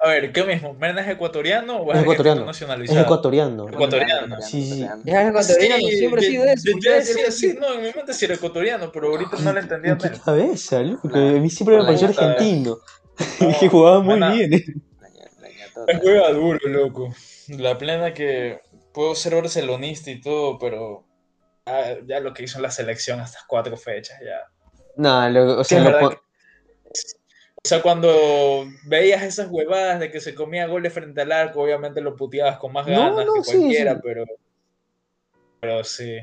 [0.00, 0.74] A ver, ¿qué mismo?
[0.74, 2.40] ¿Mena es ecuatoriano o es, Es ecuatoriano.
[2.42, 3.00] argentino Es nacionalizado?
[3.00, 3.68] ecuatoriano.
[3.68, 4.40] Ecuatoriano.
[4.42, 4.86] Sí, sí.
[5.04, 6.62] Ya es ecuatoriano, Sí, siempre ha sido eso.
[6.66, 9.38] Yo, ¿por yo qué decía sí, no, en mi mente sí era ecuatoriano, pero ahorita
[9.38, 9.92] no lo entendía.
[9.92, 10.20] ¿En qué menos.
[10.24, 11.08] cabeza, loco?
[11.08, 12.76] Nah, a mí siempre me pareció argentino.
[13.40, 14.50] No, que jugaba muy Mena- bien.
[14.50, 15.92] Ñatota.
[15.92, 17.14] Es juega duro, loco.
[17.48, 18.60] La plena que
[18.92, 21.04] puedo ser barcelonista y todo, pero
[21.66, 24.46] ah, ya lo que hizo en la selección estas cuatro fechas, ya.
[24.98, 26.12] Nah, lo- o sea, lo O
[27.64, 32.16] sea, cuando veías esas huevadas de que se comía goles frente al arco, obviamente lo
[32.16, 34.00] puteabas con más No, ganas no, que sí, cualquiera, sí.
[34.02, 34.24] pero.
[35.60, 36.18] Pero sí.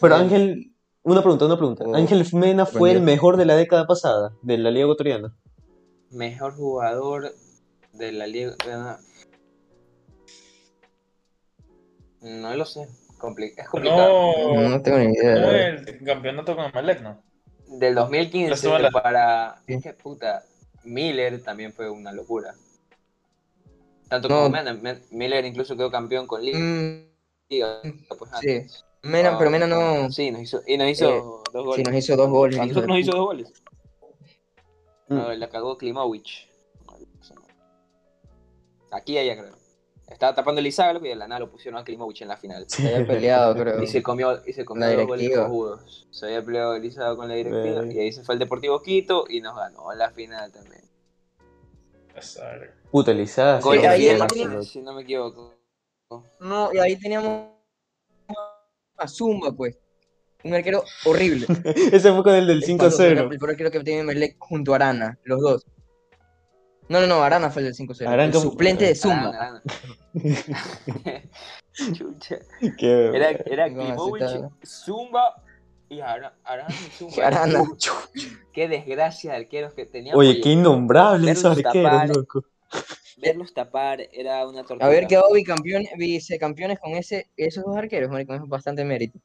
[0.00, 1.84] Pero Ángel, una pregunta, una pregunta.
[1.86, 5.34] Oh, Ángel Mena fue el mejor de la década pasada, de la Liga Ecuatoriana.
[6.10, 7.32] Mejor jugador
[7.94, 8.54] de la liga.
[12.20, 12.88] No lo sé.
[13.56, 14.54] Es complicado.
[14.54, 15.34] No, No tengo ni idea.
[15.36, 17.22] no el campeonato con el Malek, ¿no?
[17.68, 19.62] Del 2015 La estuvo en la- para.
[19.66, 19.74] Sí.
[19.74, 20.42] Es que puta.
[20.84, 22.54] Miller también fue una locura.
[24.08, 24.34] Tanto No.
[24.36, 24.74] como Mena.
[24.74, 26.58] Men- Miller incluso quedó campeón con Liga.
[26.58, 27.06] Mm,
[28.08, 28.50] pues, sí.
[28.50, 28.84] antes.
[29.02, 29.68] Mena, pero Mena Ah,
[30.02, 30.10] no.
[30.10, 31.86] Sí, nos hizo, y nos hizo Eh, dos Sí, goles.
[31.88, 32.58] nos hizo dos goles.
[32.58, 33.52] A nosotros nos hizo dos goles.
[35.08, 35.14] Mm.
[35.16, 36.48] No, la cagó Klimowicz.
[38.90, 39.54] Aquí ella creo.
[40.12, 42.36] Estaba tapando el Izaga, loco, y de la nada lo pusieron a Klimowicz en la
[42.36, 42.64] final.
[42.68, 43.82] Se había peleado, creo.
[43.82, 45.46] Y se comió, y se comió La dos goles directiva.
[45.46, 46.06] cojudos.
[46.10, 47.92] Se había peleado el Izaga con la directiva.
[47.92, 50.82] Y ahí se fue el Deportivo Quito y nos ganó en la final también.
[52.14, 52.74] Pasar.
[52.90, 53.60] Puta, Lizada.
[53.62, 55.54] sí, si no me equivoco.
[56.40, 57.48] No, y ahí teníamos
[58.98, 59.78] a Zumba, pues.
[60.44, 61.46] Un arquero horrible.
[61.92, 63.32] Ese fue con el del Espantoso, era 5-0.
[63.32, 65.66] El peor arquero que tenía Melec junto a Arana, los dos.
[66.88, 68.06] No, no, no, Arana fue el del 5-0.
[68.06, 69.28] Arana El como- suplente de Zumba.
[69.28, 69.62] Arana, Arana.
[71.94, 72.38] Chucha.
[72.78, 73.82] Qué- Era, era ¿Cómo
[74.16, 74.66] así Klimovic?
[74.66, 75.42] Zumba
[75.88, 76.68] y Ara- Arana
[76.98, 77.14] Zumba.
[77.26, 77.62] Arana.
[78.52, 80.18] Qué desgracia de arqueros que teníamos.
[80.20, 82.44] Oye, qué innombrable esos arqueros, loco.
[83.16, 84.86] Verlos tapar era una tortura.
[84.86, 89.18] Haber quedado bicampeón, vicecampeones con ese, esos dos arqueros, marico, es bastante mérito.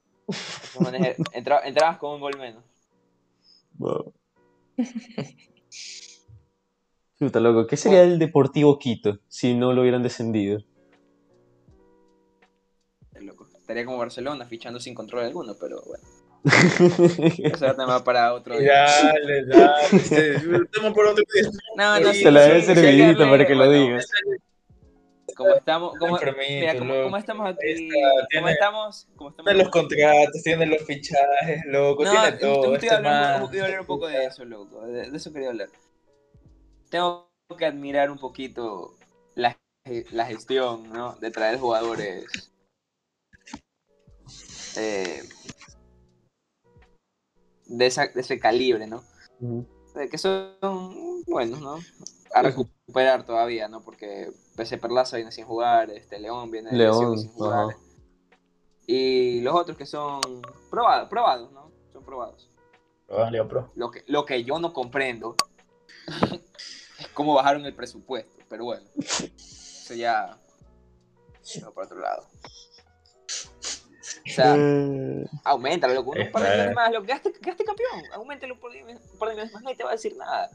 [1.33, 2.63] Entra- entrabas con un gol menos.
[3.77, 4.13] Wow.
[7.19, 10.59] Chuta, loco, ¿qué sería el Deportivo Quito si no lo hubieran descendido?
[13.15, 13.47] Es loco.
[13.57, 16.03] Estaría como Barcelona fichando sin control alguno, pero bueno.
[17.43, 18.85] Eso era tema para otro día.
[18.85, 19.83] Dale, dale.
[19.91, 20.39] este,
[20.71, 21.49] tema por otro día.
[21.75, 24.07] No, no, Se la debe servidito para que lo digas.
[25.35, 29.69] Como estamos, como, mira, como, como estamos aquí, Está, como estamos, como estamos Tiene los
[29.71, 32.73] contratos, tiene los fichajes, loco, No, tiene todo.
[32.73, 33.33] a hablar, man.
[33.35, 34.87] un poco- iba a hablar un poco de eso, loco.
[34.87, 35.67] De, de eso quería hablar.
[36.89, 38.95] Tengo que admirar un poquito
[39.35, 39.57] la,
[40.11, 41.15] la gestión, ¿no?
[41.15, 42.25] De traer jugadores
[44.77, 45.23] eh,
[47.65, 49.03] de, esa, de ese calibre, ¿no?
[49.95, 50.55] De que son
[51.25, 51.79] buenos, ¿no?
[52.33, 53.81] A recuperar todavía, ¿no?
[53.81, 57.75] Porque PC Perlaza viene sin jugar, este León viene de León, sin jugar.
[58.85, 60.21] Y los otros que son
[60.69, 61.71] probados, probados, ¿no?
[61.91, 62.49] Son probados.
[63.09, 63.71] Vale, pro.
[63.75, 65.35] Lo que, lo que yo no comprendo
[67.17, 70.37] cómo bajaron el presupuesto, pero bueno, eso ya
[71.61, 72.27] no por otro lado.
[74.25, 78.53] O sea, Eh, aumentalo, loco, un par de millones más, lo quedaste, quedaste campeón, aumentalo
[78.53, 80.49] un par de un par de millones más, nadie te va a decir nada.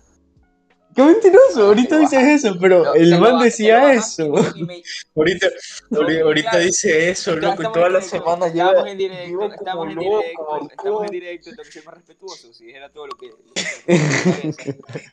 [0.94, 1.62] ¡Qué mentiroso!
[1.62, 4.28] Ah, Ahorita dices baja- eso, pero Lo- el man decía eso.
[4.56, 4.82] me-
[5.16, 5.48] Ahorita,
[5.88, 6.64] No, ahorita, claro.
[6.66, 8.90] dice eso, loco, y todas las directo, semanas Estamos lleva.
[8.90, 12.92] en directo, estamos en directo, estamos en directo, tengo que ser más respetuoso, si dijera
[12.92, 13.26] todo lo que...
[13.28, 15.12] lo que- lo que parece.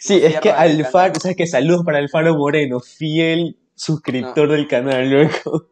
[0.00, 1.20] Sí, es que Alfaro, canal.
[1.20, 1.46] ¿sabes qué?
[1.46, 5.66] Saludos para Alfaro Moreno, fiel suscriptor del canal, loco.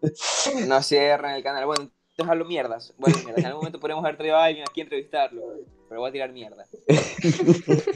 [0.66, 1.66] No cierran el canal.
[1.66, 2.94] Bueno, entonces hablo mierdas.
[2.98, 5.42] Bueno, mierda, en algún momento podríamos haber traído a alguien aquí a entrevistarlo,
[5.88, 6.64] pero voy a tirar mierda.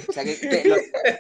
[0.08, 0.76] O sea, que, que lo-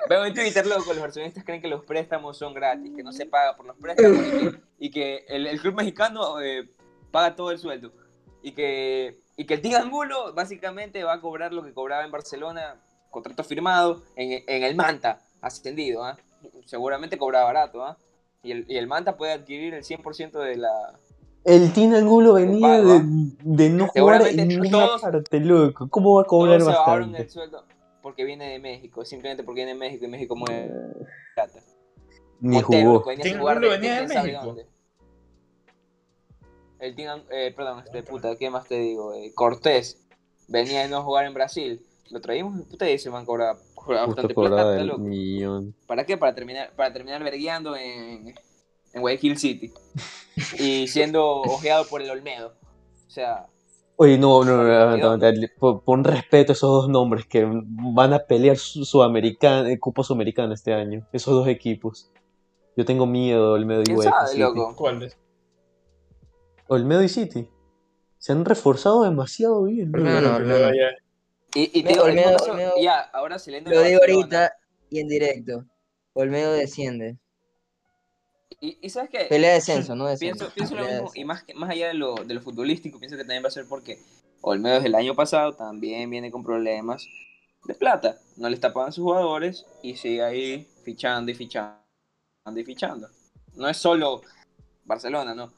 [0.08, 3.24] veo en Twitter, loco, los versionistas creen que los préstamos son gratis, que no se
[3.26, 6.68] paga por los préstamos y que, y que el, el club mexicano eh,
[7.10, 7.92] paga todo el sueldo.
[8.42, 12.10] Y que, y que el Team Angulo básicamente va a cobrar lo que cobraba en
[12.10, 12.82] Barcelona,
[13.12, 16.02] contrato firmado, en, en el Manta, ascendido.
[16.04, 16.18] ¿ah?
[16.66, 17.84] Seguramente cobraba barato.
[17.84, 17.96] ¿ah?
[18.42, 20.70] Y, el, y el Manta puede adquirir el 100% de la,
[21.44, 23.02] El Tin Angulo venía de, ¿ah?
[23.04, 25.88] de no jugar en ninguna parte, loco.
[25.88, 27.32] ¿Cómo va a cobrar Todos se bajaron el bastante?
[27.32, 27.64] sueldo
[28.02, 30.72] porque viene de México, simplemente porque viene de México y México mueve
[31.36, 31.60] plata.
[32.40, 32.94] Ni Montero, jugó.
[32.94, 34.56] loco, venía ¿Quién sin jugar Angulo venía de México?
[36.80, 39.14] El An- eh, perdón, este puta, ¿qué más te digo?
[39.14, 40.04] Eh, Cortés
[40.48, 41.80] venía de no jugar en Brasil.
[42.12, 45.00] Lo traímos, puta, y ese man cobraba, cobraba bastante plata, el loco.
[45.00, 45.74] millón.
[45.86, 46.18] ¿Para qué?
[46.18, 48.34] Para terminar, para terminar vergueando en,
[48.92, 49.72] en Guayaquil City.
[50.58, 52.52] y siendo ojeado por el Olmedo.
[53.06, 53.46] O sea,
[53.96, 58.18] Oye, no, no, no, aguanta, pon, pon respeto a esos dos nombres que van a
[58.20, 61.06] pelear su, sudamericana, eh, Copa Sudamericana este año.
[61.12, 62.10] Esos dos equipos.
[62.76, 64.40] Yo tengo miedo, Olmedo y ¿quién Guayaquil sabe, City.
[64.40, 64.74] loco?
[64.76, 65.16] ¿Cuál es?
[66.68, 67.48] Olmedo y City.
[68.18, 69.94] Se han reforzado demasiado bien.
[69.94, 70.74] Olmedo no, Olmedo no.
[70.74, 70.88] Ya.
[71.54, 74.52] Y, y te Olmedo- digo, Olmedo- Olmedo- ya, ahora saliendo de Lo digo ahorita
[74.90, 75.64] y en directo.
[76.14, 77.18] Olmedo desciende.
[78.60, 79.24] Y, y sabes qué?
[79.28, 80.50] Pelea de descenso, no descenso.
[80.50, 81.26] Pienso, pienso lo mismo, y descenso.
[81.26, 83.66] más, que- más allá de lo, de lo futbolístico, pienso que también va a ser
[83.66, 83.98] porque
[84.40, 87.06] Olmedo desde el año pasado también viene con problemas
[87.64, 88.18] de plata.
[88.36, 91.76] No le está pagando a sus jugadores y sigue ahí fichando y fichando
[92.56, 93.08] y fichando.
[93.54, 94.22] No es solo
[94.84, 95.52] Barcelona, ¿no.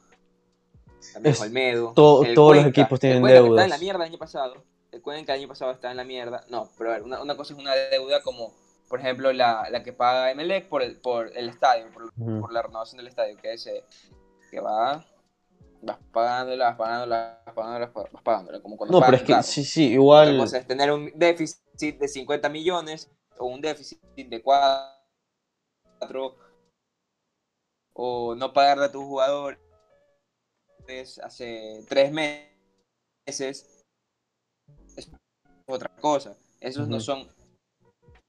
[1.13, 1.93] También Es Olmedo.
[1.93, 3.49] to- todos los Cuenca, equipos tienen que deudas.
[3.49, 4.63] Estaba en la mierda el año pasado.
[4.95, 6.45] El Cuenca el año pasado estaba en la mierda.
[6.49, 8.53] No, pero a ver, una, una cosa es una deuda como,
[8.87, 12.61] por ejemplo, la, la que paga Emelec por el, por el estadio, por, por la
[12.61, 13.69] renovación del estadio, que es
[14.51, 15.05] que va,
[15.81, 19.27] vas pagándola, vas pagándola, vas pagándola, vas pagándola, como cuando No, pero pagas es un
[19.27, 19.43] que carro.
[19.43, 20.37] sí, sí, Otra igual.
[20.37, 24.95] cosa es tener un déficit de 50 millones o un déficit de 4
[27.93, 29.59] o no pagarle a tus jugadores
[31.23, 32.45] hace 3 meses
[33.27, 33.74] es
[35.67, 36.35] otra cosa.
[36.59, 37.05] Esos no Ujú.
[37.05, 37.27] son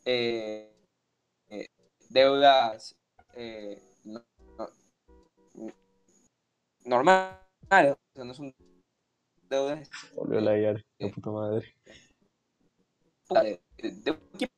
[0.04, 0.72] eh,
[1.48, 1.68] eh,
[2.10, 2.96] deudas
[3.34, 4.24] eh, no-
[4.58, 4.70] no-
[6.84, 7.36] normales,
[7.70, 8.54] o sea, no son
[9.48, 11.74] deudas Volvió a layar, la puta madre.
[13.30, 13.60] de,
[14.10, 14.52] un equipo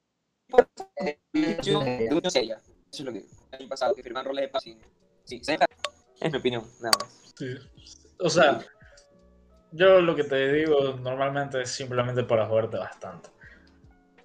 [0.92, 2.54] de de una serie.
[2.92, 3.26] Eso es lo que el
[3.60, 4.62] año pasado que firman roles de paz.
[4.62, 4.78] Sí,
[5.24, 5.40] sí,
[6.20, 7.32] es mi opinión, nada más.
[7.36, 7.46] Sí.
[8.20, 8.64] O sea,
[9.72, 13.28] yo lo que te digo normalmente es simplemente para jugarte bastante.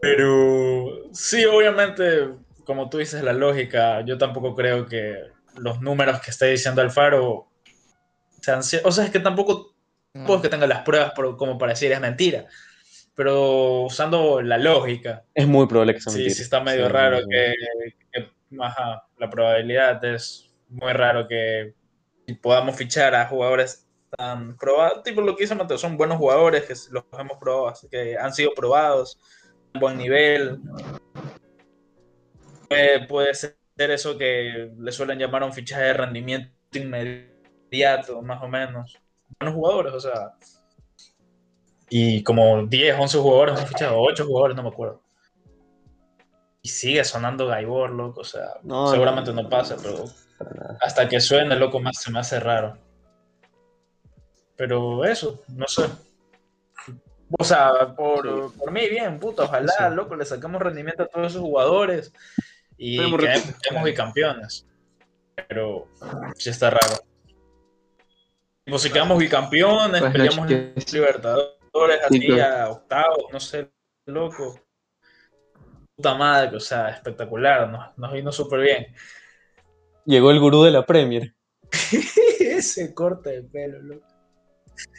[0.01, 2.29] Pero sí, obviamente
[2.65, 5.17] como tú dices, la lógica, yo tampoco creo que
[5.57, 7.47] los números que está diciendo Alfaro
[8.41, 8.59] sean...
[8.83, 9.75] O sea, es que tampoco
[10.13, 12.45] tampoco es que tenga las pruebas por- como para decir es mentira.
[13.15, 16.35] Pero usando la lógica, Es muy probable que sea sí, mentira.
[16.35, 17.27] sí está medio Sí, raro sí.
[17.29, 17.53] que,
[18.11, 21.73] que- ajá, la probabilidad es muy raro que
[22.41, 23.82] podamos fichar a jugadores
[24.17, 25.03] tan probados.
[25.03, 28.33] Tipo lo que dice Mateo, son buenos jugadores que los hemos probado, así que han
[28.33, 29.19] sido probados,
[29.79, 30.59] buen nivel.
[32.67, 38.47] Puede, puede ser eso que le suelen llamar un fichaje de rendimiento inmediato, más o
[38.47, 38.99] menos.
[39.39, 40.33] Buenos jugadores, o sea.
[41.89, 45.01] Y como 10, 11 jugadores han fichado, 8 jugadores, no me acuerdo.
[46.61, 49.43] Y sigue sonando Gaibor, loco, o sea, No, seguramente no.
[49.43, 50.05] no pasa, pero
[50.81, 52.77] hasta que suene, loco, más se me hace raro.
[54.55, 55.83] Pero eso, no sé.
[57.39, 59.95] O sea, por, por mí, bien, puta, ojalá, Sí.
[59.95, 62.13] loco, le sacamos rendimiento a todos esos jugadores
[62.77, 63.57] y Esperemos que repito.
[63.61, 64.67] seamos bicampeones.
[65.47, 65.87] Pero
[66.37, 66.95] sí está raro.
[68.63, 72.63] Tipo, si quedamos bicampeones, Pues, peleamos que- Libertadores, Sí, así claro.
[72.65, 73.71] a octavos, no sé,
[74.05, 74.59] loco.
[75.95, 78.87] Puta madre, o sea, espectacular, nos, nos vino súper bien.
[80.05, 81.33] Llegó el gurú de la Premier.
[82.39, 84.05] Ese corte de pelo, loco.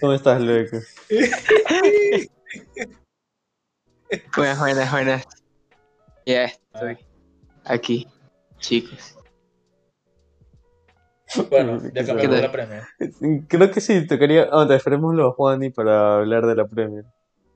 [0.01, 0.79] ¿Cómo estás, loco?
[4.37, 5.25] Buenas, buenas, buenas.
[6.27, 6.99] Ya estoy
[7.65, 8.07] aquí,
[8.59, 9.17] chicos.
[11.51, 12.43] Bueno, ya ¿Qué cambiamos tal?
[12.43, 12.89] la premia.
[13.49, 14.49] Creo que sí, tocaría.
[14.53, 17.05] Ah, esperémoslo a Juani para hablar de la Premier.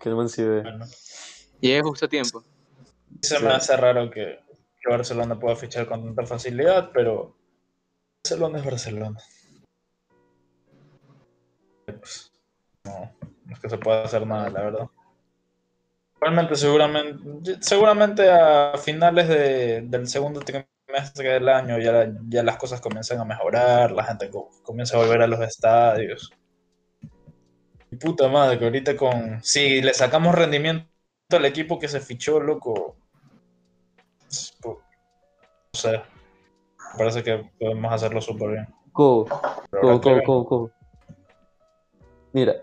[0.01, 0.63] Que el man sí ve.
[0.63, 0.85] Bueno,
[1.61, 2.43] Llegué justo a tiempo.
[3.23, 4.41] se me hace raro que,
[4.81, 7.37] que Barcelona pueda fichar con tanta facilidad, pero
[8.25, 9.21] Barcelona es Barcelona.
[12.89, 13.13] No,
[13.47, 14.89] no es que se pueda hacer nada, la verdad.
[16.21, 22.81] Realmente, seguramente, seguramente a finales de- del segundo trimestre del año ya, ya las cosas
[22.81, 26.33] comienzan a mejorar, la gente co- comienza a volver a los estadios.
[27.91, 29.43] Y puta madre, que ahorita con.
[29.43, 30.89] Si le sacamos rendimiento
[31.31, 32.97] al equipo que se fichó, loco.
[34.65, 34.77] No
[35.73, 36.03] sé.
[36.97, 38.69] Parece que podemos hacerlo súper bien.
[38.93, 39.25] Go,
[39.73, 40.71] go, go, go, go.
[42.33, 42.55] Mira,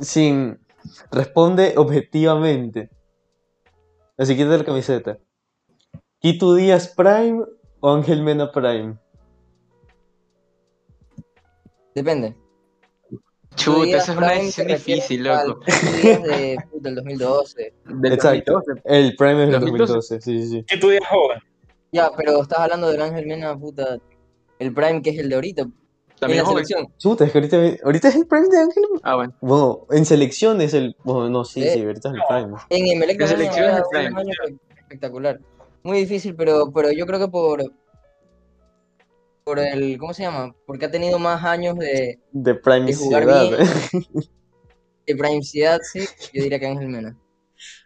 [0.00, 0.58] sin.
[1.10, 2.90] Responde objetivamente.
[4.16, 5.18] Así quita la camiseta.
[6.20, 7.44] ¿Quito Díaz Prime
[7.80, 8.96] o Ángel Mena Prime?
[11.94, 12.36] Depende.
[13.54, 15.60] Chuta, Díaz esa es una decisión difícil, loco.
[16.02, 17.74] Díaz de, puta, del 2012.
[17.84, 18.52] Del Exacto.
[18.52, 18.82] 2012.
[18.84, 19.92] El Prime es del 2012.
[19.92, 20.64] 2012, sí, sí, sí.
[20.66, 21.38] ¿Qué tú digas joven?
[21.92, 23.98] Ya, pero estás hablando del Ángel Mena, puta.
[24.58, 25.66] El Prime que es el de ahorita.
[26.18, 26.64] En También la joven.
[26.66, 26.94] selección.
[26.98, 28.84] Chuta, es que ahorita, ahorita es el Prime de Ángel.
[29.04, 29.34] Ah, bueno.
[29.40, 30.96] Bueno, en selección es el.
[31.04, 31.68] Bueno, no, sí, Sí.
[31.74, 32.56] sí, ahorita es el Prime.
[32.70, 34.58] En Emelec La también selección es el Prime.
[34.80, 35.40] espectacular.
[35.84, 37.62] Muy difícil, pero, pero yo creo que por.
[39.44, 39.96] Por el.
[39.98, 40.54] ¿Cómo se llama?
[40.66, 43.48] Porque ha tenido más años de, De Prime de jugar Ciudad.
[43.48, 44.02] bien.
[45.06, 46.00] de primicidad, sí.
[46.34, 47.16] Yo diría que Ángel Mena.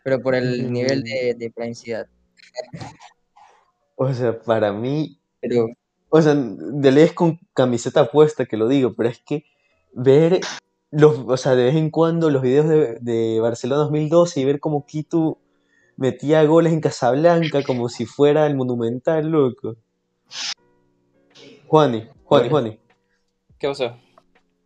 [0.02, 0.72] Pero por el Mm.
[0.72, 2.06] nivel de, de primicidad.
[3.96, 5.20] O sea, para mí.
[5.40, 5.68] Pero.
[6.14, 9.46] O sea, de ley es con camiseta puesta que lo digo, pero es que
[9.94, 10.42] ver
[10.90, 14.60] los, o sea, de vez en cuando los videos de, de Barcelona 2012 y ver
[14.60, 15.38] cómo Quito
[15.96, 19.76] metía goles en Casablanca como si fuera el Monumental, loco.
[21.66, 22.80] Juani, Juani, Juani.
[23.58, 23.96] ¿Qué pasó?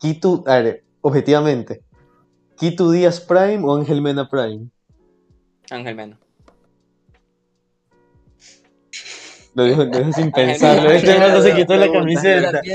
[0.00, 1.85] Quito, a ver, objetivamente,
[2.59, 4.68] ¿Quito Díaz Prime o Ángel Mena Prime?
[5.70, 6.18] Ángel Mena.
[9.56, 10.30] Lo lo dejo sin.
[10.36, 10.52] Mena.
[10.52, 12.60] Este no se quitó la camiseta.
[12.62, 12.72] y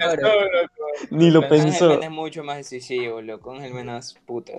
[0.00, 0.70] ahora.
[1.10, 2.00] Ni lo pensó.
[2.00, 3.52] Es mucho más decisivo, loco.
[3.52, 4.52] Ángel Mena es puta.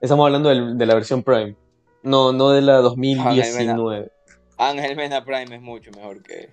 [0.00, 1.54] Estamos hablando del- de la versión Prime.
[2.02, 4.10] No, no de la 2019.
[4.58, 6.50] Ángel Mena Prime es mucho mejor que.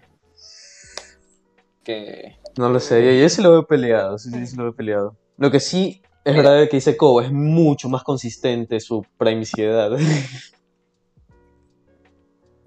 [1.84, 2.36] Que.
[2.58, 5.18] No lo sé, yo, yo sí lo veo peleado, sí, sí, sí lo veo peleado.
[5.38, 9.90] Lo que sí es verdad que dice Cobo, es mucho más consistente su primiciedad.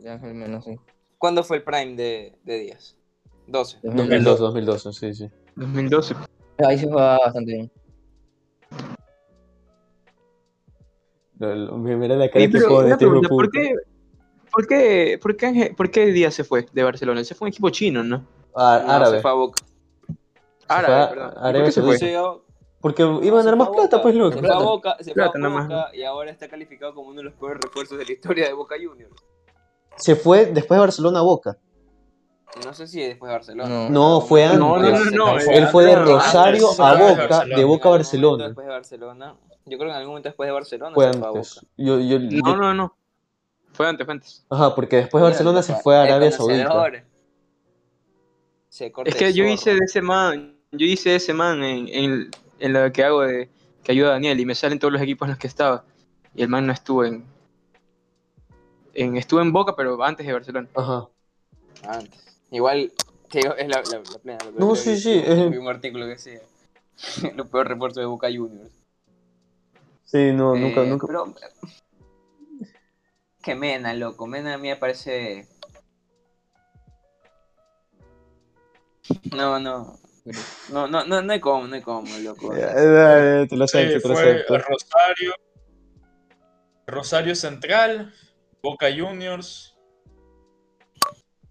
[0.05, 0.79] De Ángel Mena, sí.
[1.17, 2.95] ¿Cuándo fue el Prime de, de Díaz?
[3.47, 3.79] 12.
[3.83, 5.31] 2012, 2012, sí, sí.
[5.57, 6.15] 2012.
[6.59, 7.73] Ahí se jugaba bastante bien.
[11.39, 13.75] Mira la cara que pero una este pregunta, ¿por qué,
[14.53, 17.25] por qué, por qué, por qué Díaz se fue de Barcelona?
[17.25, 18.27] Se fue un equipo chino, ¿no?
[18.55, 19.17] Ah, No, árabe.
[19.17, 19.65] se fue a Boca.
[20.69, 21.33] Árabe, a- perdón.
[21.35, 21.99] ¿Y Arabia ¿Por qué se fue?
[21.99, 22.41] Se fue
[22.83, 24.35] Porque iba a ganar más plata, pues loco.
[24.35, 24.65] Se fue a Plata.
[24.65, 25.69] Boca, se fue a nada más.
[25.69, 28.53] Boca y ahora está calificado como uno de los peores refuerzos de la historia de
[28.53, 29.15] Boca Juniors.
[29.97, 31.59] Se fue después de Barcelona a Boca.
[32.65, 33.69] No sé si después de Barcelona.
[33.69, 33.91] No.
[33.91, 34.61] No, fue antes.
[34.61, 38.47] No, no, no, no, Él fue de Rosario antes, a Boca, de Boca a Barcelona.
[38.47, 39.35] Después de Barcelona.
[39.67, 41.55] Yo creo que en algún momento después de Barcelona Fue se fue a antes.
[41.55, 41.67] Boca.
[41.77, 42.97] Yo, yo, yo- No, no, no.
[43.73, 44.47] Fue antes, fue antes.
[44.51, 46.93] Ajá, porque después de Barcelona se fue a Arabia Saudita.
[48.69, 52.31] Se Es que yo hice de ese man, yo hice de ese man en, en,
[52.59, 53.49] en lo que hago de
[53.83, 55.85] que ayuda a Daniel y me salen todos los equipos en los que estaba.
[56.35, 57.25] Y el man no estuvo en,
[58.95, 60.69] en estuvo en Boca, pero antes de Barcelona.
[60.75, 61.09] Ajá.
[61.87, 62.21] Antes.
[62.51, 62.93] Igual,
[63.31, 64.45] te digo, es la, la, la plena.
[64.45, 66.41] lo que No, sí, vi, sí, es- Vi un artículo que decía.
[67.37, 68.73] Los peores refuerzos de Boca Juniors.
[70.05, 71.07] Sí, no, nunca, Eh, nunca.
[71.07, 71.35] Pero,
[73.43, 74.27] que Mena, loco.
[74.27, 75.49] Mena a mí me parece.
[79.35, 79.99] No, no.
[80.71, 82.55] No, no, no, no hay como, no hay como, loco.
[82.55, 82.63] Eh,
[83.43, 84.59] eh, te lo Sí, acepto, te lo fue acepto.
[84.59, 85.35] Rosario,
[86.87, 88.15] Rosario Central,
[88.65, 89.77] Boca Juniors.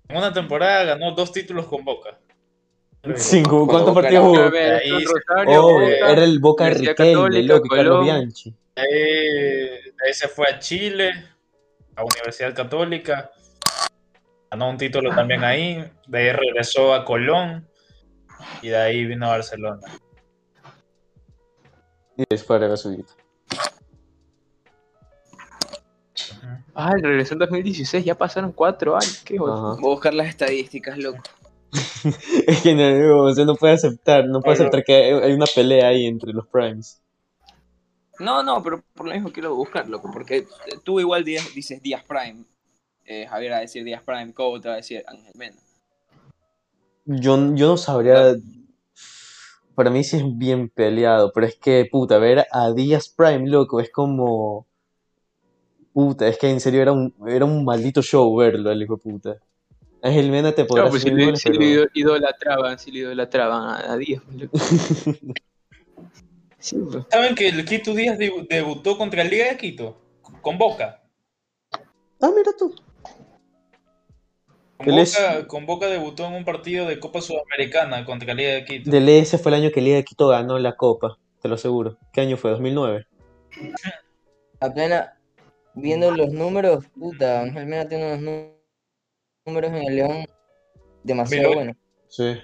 [0.07, 2.20] En una temporada ganó dos títulos con Boca.
[3.16, 4.49] Cinco, ¿cuántos partidos jugó?
[5.45, 8.03] Oh, Boca, era el Boca Riquelme, loco, Carlos.
[8.03, 8.55] Bianchi.
[8.76, 8.89] De ahí,
[10.07, 11.11] ahí se fue a Chile,
[11.95, 13.30] a Universidad Católica.
[14.49, 15.86] Ganó un título también ahí.
[16.07, 17.70] De ahí regresó a Colón.
[18.64, 19.88] Y de ahí vino a Barcelona.
[22.18, 23.22] Y después fue a
[26.76, 29.21] Ah, regresó en 2016, ya pasaron cuatro años.
[29.24, 29.38] Qué.
[29.38, 31.21] Voy a buscar las estadísticas, loco.
[32.47, 35.45] Es que no, o sea, no puede aceptar, no puede aceptar que hay hay una
[35.45, 37.01] pelea ahí entre los primes.
[38.19, 40.09] No, no, pero por lo mismo quiero buscar, loco.
[40.11, 40.45] Porque
[40.84, 42.45] tú igual dices, dices Díaz Prime.
[43.05, 45.57] Eh, Javier va a decir Díaz Prime, Cobo te va a decir Ángel Mena.
[47.05, 48.36] Yo, yo no sabría.
[49.76, 53.80] Para mí sí es bien peleado, pero es que, puta, ver a Díaz Prime, loco,
[53.80, 54.67] es como.
[55.93, 59.01] Puta, es que en serio era un, era un maldito show verlo, el hijo de
[59.01, 59.37] puta.
[60.01, 62.91] Ángel Mena te podrá No, pues si le, goles, si le pero- ido- idolatraban, si
[62.91, 64.21] le idolatraban a, a Díaz.
[66.59, 67.03] Sí, pues.
[67.09, 69.99] ¿Saben que el Quito Díaz debu- debutó contra el Liga de Quito?
[70.41, 71.01] Con Boca.
[72.21, 72.73] Ah, mira tú.
[74.77, 78.63] Con es- Boca, con Boca debutó en un partido de Copa Sudamericana contra Liga de
[78.63, 78.89] Quito.
[78.89, 81.97] Del ese fue el año que Liga de Quito ganó la Copa, te lo aseguro.
[82.13, 82.51] ¿Qué año fue?
[82.53, 83.07] ¿2009?
[84.61, 85.09] Apenas
[85.76, 88.51] viendo los números, puta, Ángel Mena tiene unos
[89.45, 90.26] números en el León
[91.03, 91.76] demasiado buenos.
[92.07, 92.36] Sí.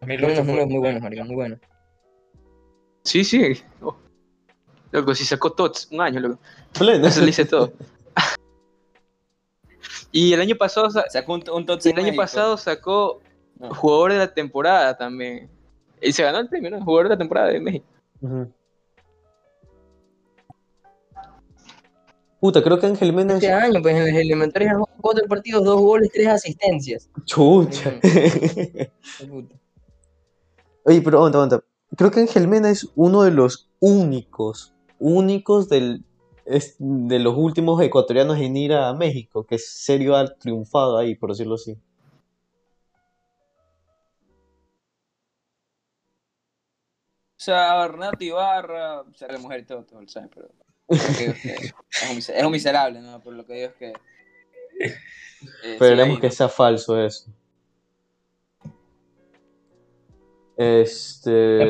[0.00, 1.58] Tiene 2008 unos números muy buenos, marica, muy buenos.
[3.04, 3.62] sí, sí.
[3.80, 3.96] Oh.
[4.90, 6.38] Loco, si sacó TOTS, un año, loco.
[6.78, 7.06] Pleno.
[7.06, 7.72] Eso le hice todo.
[10.12, 12.22] y el año pasado, sa- Sacó un, un Tots el año México.
[12.22, 13.20] pasado sacó
[13.58, 13.74] No.
[13.74, 15.48] jugador de la temporada también.
[16.00, 16.84] Y se ganó el premio, ¿no?
[16.84, 17.86] Jugador de la temporada de México.
[18.20, 18.52] Ujú.
[22.42, 23.42] Puta, creo que Ángel Mena es...
[23.44, 27.08] Este año, pues en las elementarias jugó cuatro partidos, dos goles, tres asistencias.
[27.24, 28.00] Chucha.
[29.30, 29.54] Puta.
[30.84, 31.64] Oye, pero aguanta, aguanta.
[31.96, 36.04] Creo que Ángel Mena es uno de los únicos, únicos del,
[36.44, 41.30] es- de los últimos ecuatorianos en ir a México, que serio ha triunfado ahí, por
[41.30, 41.74] decirlo así.
[47.38, 50.48] O sea, Renato Ibarra, o sea, la mujer y todo, todo lo saben, pero.
[50.88, 51.74] Lo es,
[52.10, 53.20] un, miser- es un miserable, ¿no?
[53.22, 53.86] Pero lo que digo es que.
[54.80, 54.94] eh,
[55.64, 57.30] Esperemos que sea falso eso.
[60.56, 61.68] Este...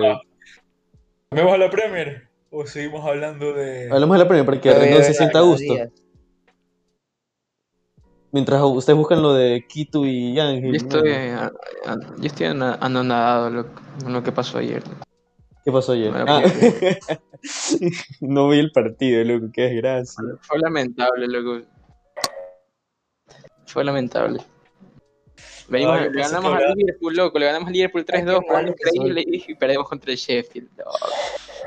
[1.30, 2.28] ¿Vamos a la Premier?
[2.50, 3.90] ¿O seguimos hablando de.?
[3.90, 5.74] Hablamos de la premia para que Renan se sienta a gusto.
[8.32, 10.72] Mientras ustedes buscan lo de Quito y Ángel.
[10.72, 11.40] Yo estoy, ¿no?
[11.40, 11.52] a-
[11.86, 13.66] a- yo estoy anonadado
[14.02, 14.82] con lo que pasó ayer.
[15.64, 16.12] ¿Qué pasó ayer?
[16.14, 16.42] Ah,
[18.20, 20.22] no vi el partido, loco, qué desgracia.
[20.40, 21.64] Fue lamentable, loco.
[23.66, 24.40] Fue lamentable.
[25.68, 27.38] Venimos, le ganamos al Liverpool, loco.
[27.38, 28.96] Le ganamos al Liverpool 3-2, Ay, qué jugando malo que soy.
[29.08, 30.68] increíble y perdemos contra el Sheffield.
[30.76, 30.84] no.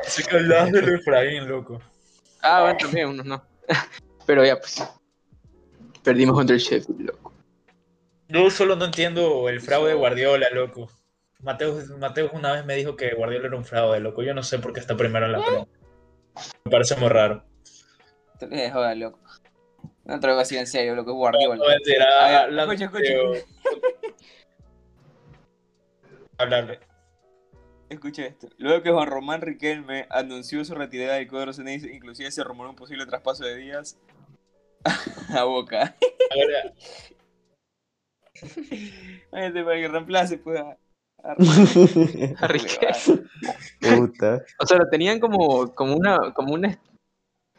[0.03, 1.81] Sí que hablabas del Efraín, loco.
[2.41, 3.43] Ah, bueno, también, unos no.
[4.27, 4.83] Pero ya, pues.
[6.03, 7.33] Perdimos contra el Sheffield, loco.
[8.27, 10.89] Yo solo no entiendo el fraude de Guardiola, loco.
[11.45, 14.23] Mateus, Mateus una vez me dijo que Guardiola era un fraude, loco.
[14.23, 15.67] Yo no sé por qué está primero en la Premier.
[16.65, 17.45] Me parece muy raro.
[18.39, 19.19] Te de joder, loco.
[20.05, 21.55] No te lo voy a decir en serio, loco, es Guardiola.
[21.55, 23.45] No, mentira, escucha, escucha.
[26.39, 26.79] Hablarle.
[27.89, 28.49] Escucha esto.
[28.57, 32.75] Luego que Juan Román Riquelme anunció su retirada del cuadro Ceneice, inclusive se rumoró un
[32.75, 33.99] posible traspaso de Díaz
[35.29, 35.95] a Boca.
[36.31, 36.73] Ahora,
[38.33, 40.59] Este para que reemplace, pues.
[40.59, 40.75] A,
[41.25, 41.35] a
[42.45, 43.23] A Riquelme.
[43.81, 44.43] Puta.
[44.59, 46.79] O sea, lo tenían como, como una, como una,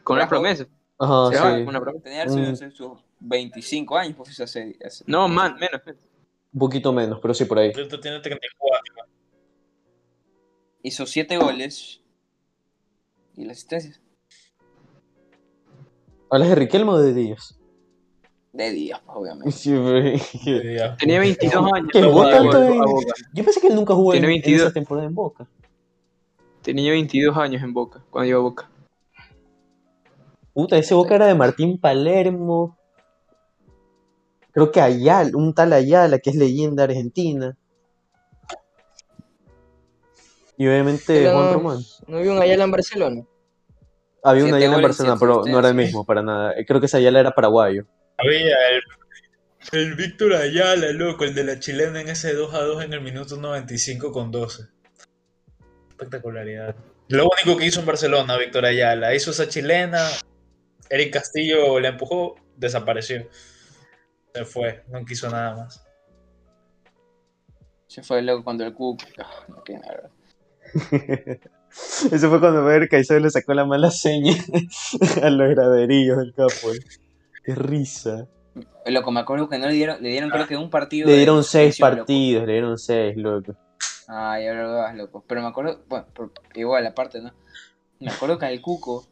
[0.04, 0.66] con una promesa.
[0.98, 1.64] Ajá, Se va, sí.
[1.64, 2.04] con una promesa.
[2.04, 2.56] Tenía Mm.
[2.56, 5.80] sus, sus 25 años, pues, hace, hace- No, man, menos.
[6.52, 7.72] Un poquito menos, pero sí por ahí.
[7.74, 9.04] ahorita tiene 34.
[10.82, 12.00] Hizo 7 goles.
[13.36, 14.00] ¿Y las asistencias?
[16.30, 17.55] ¿Hablas de Riquelme o de Díaz?
[18.57, 19.52] De Díaz, pues, obviamente.
[19.52, 20.18] Sí, güey.
[20.76, 20.96] Ya.
[20.96, 21.88] Tenía 22 años.
[21.92, 23.00] ¿Qué, tanto.
[23.34, 24.66] Yo pensé que él nunca jugó en, Tiene en 22.
[24.66, 25.46] esa temporada en Boca.
[26.62, 28.70] Tenía 22 años en Boca, cuando llegó a Boca.
[30.54, 32.78] Puta, ese Boca era de Martín Palermo.
[34.52, 37.54] Creo que Ayala, un tal Ayala, que es leyenda argentina.
[40.57, 41.78] Y obviamente Pero Juan no- Román.
[42.07, 43.22] ¿No vi un Ayala en Barcelona?
[44.22, 46.54] Había un Ayala en Barcelona, pero no era el mismo para nada.
[46.66, 47.84] Creo que ese Ayala era paraguayo.
[48.18, 48.82] Había el,
[49.72, 53.00] el Víctor Ayala, loco, el de la chilena en ese 2 a 2 en el
[53.00, 54.64] minuto 95 con 12.
[55.90, 56.74] Espectacularidad.
[57.08, 60.08] Lo único que hizo en Barcelona, Víctor Ayala, hizo esa chilena,
[60.90, 63.28] Eric Castillo la empujó, desapareció.
[64.34, 65.82] Se fue, no quiso nada más.
[67.86, 69.02] Se fue loco cuando el Cook.
[69.18, 70.10] Ah, no, qué mierda.
[72.12, 74.34] Eso fue cuando Ver Caicedo le sacó la mala seña
[75.22, 76.72] a los graderillos del capo.
[76.72, 76.78] eh.
[77.47, 78.26] Qué risa.
[78.86, 81.07] Loco, me acuerdo que no le dieron, le dieron creo que un partido.
[81.07, 81.97] Le de dieron seis loco.
[81.97, 83.55] partidos, le dieron seis, loco.
[84.09, 85.24] Ay, ahora lo vas, loco.
[85.28, 87.32] Pero me acuerdo, bueno, por- igual, aparte, ¿no?
[88.01, 89.07] Me acuerdo que al Cuco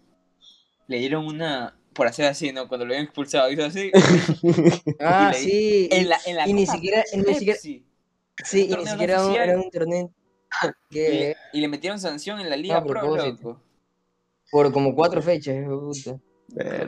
[0.89, 2.67] le dieron una, por hacer así, ¿no?
[2.67, 3.93] Cuando lo habían expulsado, hizo así.
[5.01, 5.89] Ah, Y le- sí.
[5.93, 7.85] En la, en la y ni siquiera, y ni siquiera, sí,
[8.53, 10.11] y ni no siquiera un- era un torneo
[10.91, 13.61] Y, que y le metieron sanción en la Liga a Pro, loco.
[14.51, 16.19] por como cuatro fechas, puta.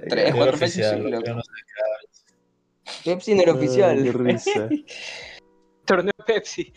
[0.09, 1.51] Tres, cuatro fechas, sí, loco, no sé
[3.05, 4.15] Pepsi no era Ay, Qué oficial.
[4.15, 4.69] risa.
[5.85, 6.73] Torneo Pepsi.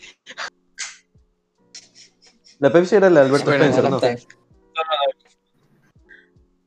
[2.58, 4.00] La Pepsi era la Alberto Bueno, Spencer, ¿no?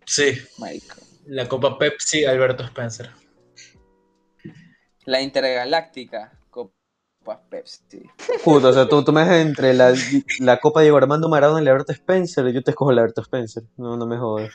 [0.06, 0.38] Sí,
[1.26, 3.10] la Copa Pepsi Alberto Spencer.
[5.06, 8.04] La Intergaláctica Copa Pepsi.
[8.44, 9.94] Puta, o sea, tú, tú me dejas entre la,
[10.40, 13.64] la Copa Diego Armando Maradona y la Alberto Spencer, yo te escojo la Alberto Spencer.
[13.78, 14.52] No, no me jodas.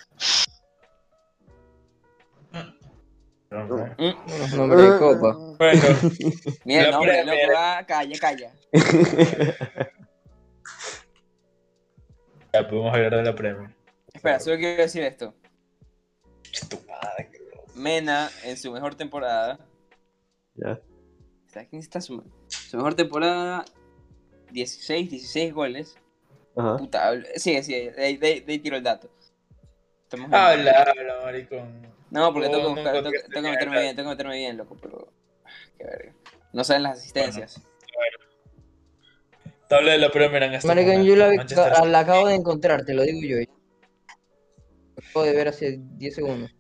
[3.51, 5.35] Nombre de copa.
[5.59, 5.83] Bueno,
[6.65, 7.07] Mira loco,
[7.57, 8.53] ah, calla, calla.
[12.53, 13.71] ya podemos hablar de la Premier.
[14.13, 15.35] Espera, solo quiero decir esto.
[16.69, 17.31] Tu madre.
[17.75, 19.59] Mena, en su mejor temporada,
[20.55, 20.81] Ya.
[21.47, 23.65] ¿Está- ¿Quién está su, su mejor temporada?
[24.51, 25.97] 16, 16 goles.
[26.57, 26.77] Ajá.
[26.77, 29.09] Puta, sigue, sigue, de, ahí- de, de tiro el dato.
[30.05, 31.87] Estamos Habla, habla, maricón.
[32.11, 34.57] No, porque tengo que, no buscar- tengo, tengo que meterme bien, tengo que meterme bien,
[34.57, 35.13] loco, pero...
[35.77, 36.13] Qué verga.
[36.53, 37.61] No saben las asistencias.
[39.69, 41.09] Tabla de la Premier en este Maricón, momento.
[41.15, 43.37] yo la, Manchester la- acabo de encontrar, te lo digo yo.
[44.97, 46.51] Lo acabo de ver hace 10 segundos.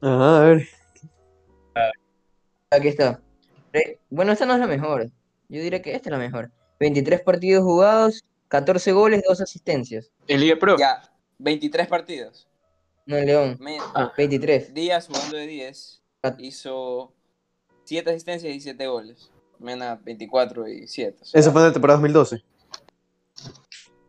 [0.00, 0.68] Ajá, a ver.
[2.70, 3.20] Aquí está.
[4.10, 5.06] Bueno, esta no es la mejor.
[5.48, 6.50] Yo diría que esta es la mejor.
[6.80, 10.10] 23 partidos jugados, 14 goles, 2 asistencias.
[10.28, 10.76] En Liga Pro.
[10.78, 11.02] Ya,
[11.38, 12.48] 23 partidos.
[13.08, 13.56] No, en León.
[13.58, 14.12] Men- Ah.
[14.16, 14.74] 23.
[14.74, 16.34] Díaz jugando de 10 Ah.
[16.38, 17.14] hizo
[17.84, 19.30] 7 asistencias y 7 goles.
[19.58, 21.18] Mena 24 y 7.
[21.32, 22.44] Eso fue en la temporada 2012.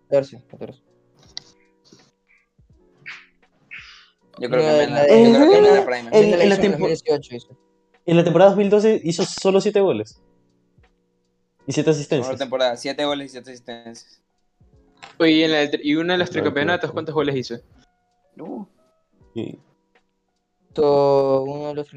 [0.09, 0.43] 14.
[0.49, 0.81] 14.
[4.37, 5.99] Yo creo que No, Mena, la- yo creo que en- Mena Prime.
[6.11, 7.57] en- En, la la tempo- 2018 hizo.
[8.05, 10.21] En la temporada 2012 hizo solo 7 goles.
[11.67, 12.37] Y 7 Mejor asistencias.
[12.37, 14.21] temporada, 7 goles y 7 asistencias.
[15.19, 16.91] Oye, y, en la, y una de las tricampeonatos.
[16.91, 17.55] ¿cuántos goles hizo?
[18.37, 18.65] Uh,
[19.34, 19.59] Y-
[20.69, 21.89] Esto, uno de los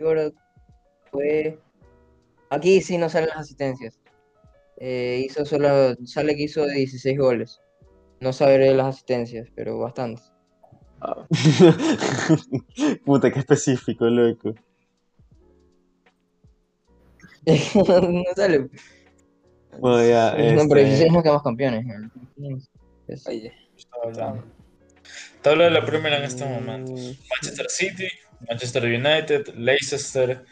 [0.00, 0.30] ahora
[1.10, 1.58] fue
[2.48, 3.98] aquí sí no salen las asistencias.
[4.78, 7.60] Eh, hizo solo sale que hizo 16 goles.
[8.20, 10.32] No sabré las asistencias pero bastantes.
[13.04, 14.54] Puta, qué específico, loco.
[17.46, 18.68] no, no sale.
[19.78, 21.86] Bueno, ya, no, pero este, 16 no quedamos campeones
[23.06, 24.44] Es- oye, estaba hablando.
[25.42, 27.00] Tabla de la Premier en estos momentos.
[27.30, 28.08] Manchester City,
[28.48, 30.44] Manchester United, Leicester,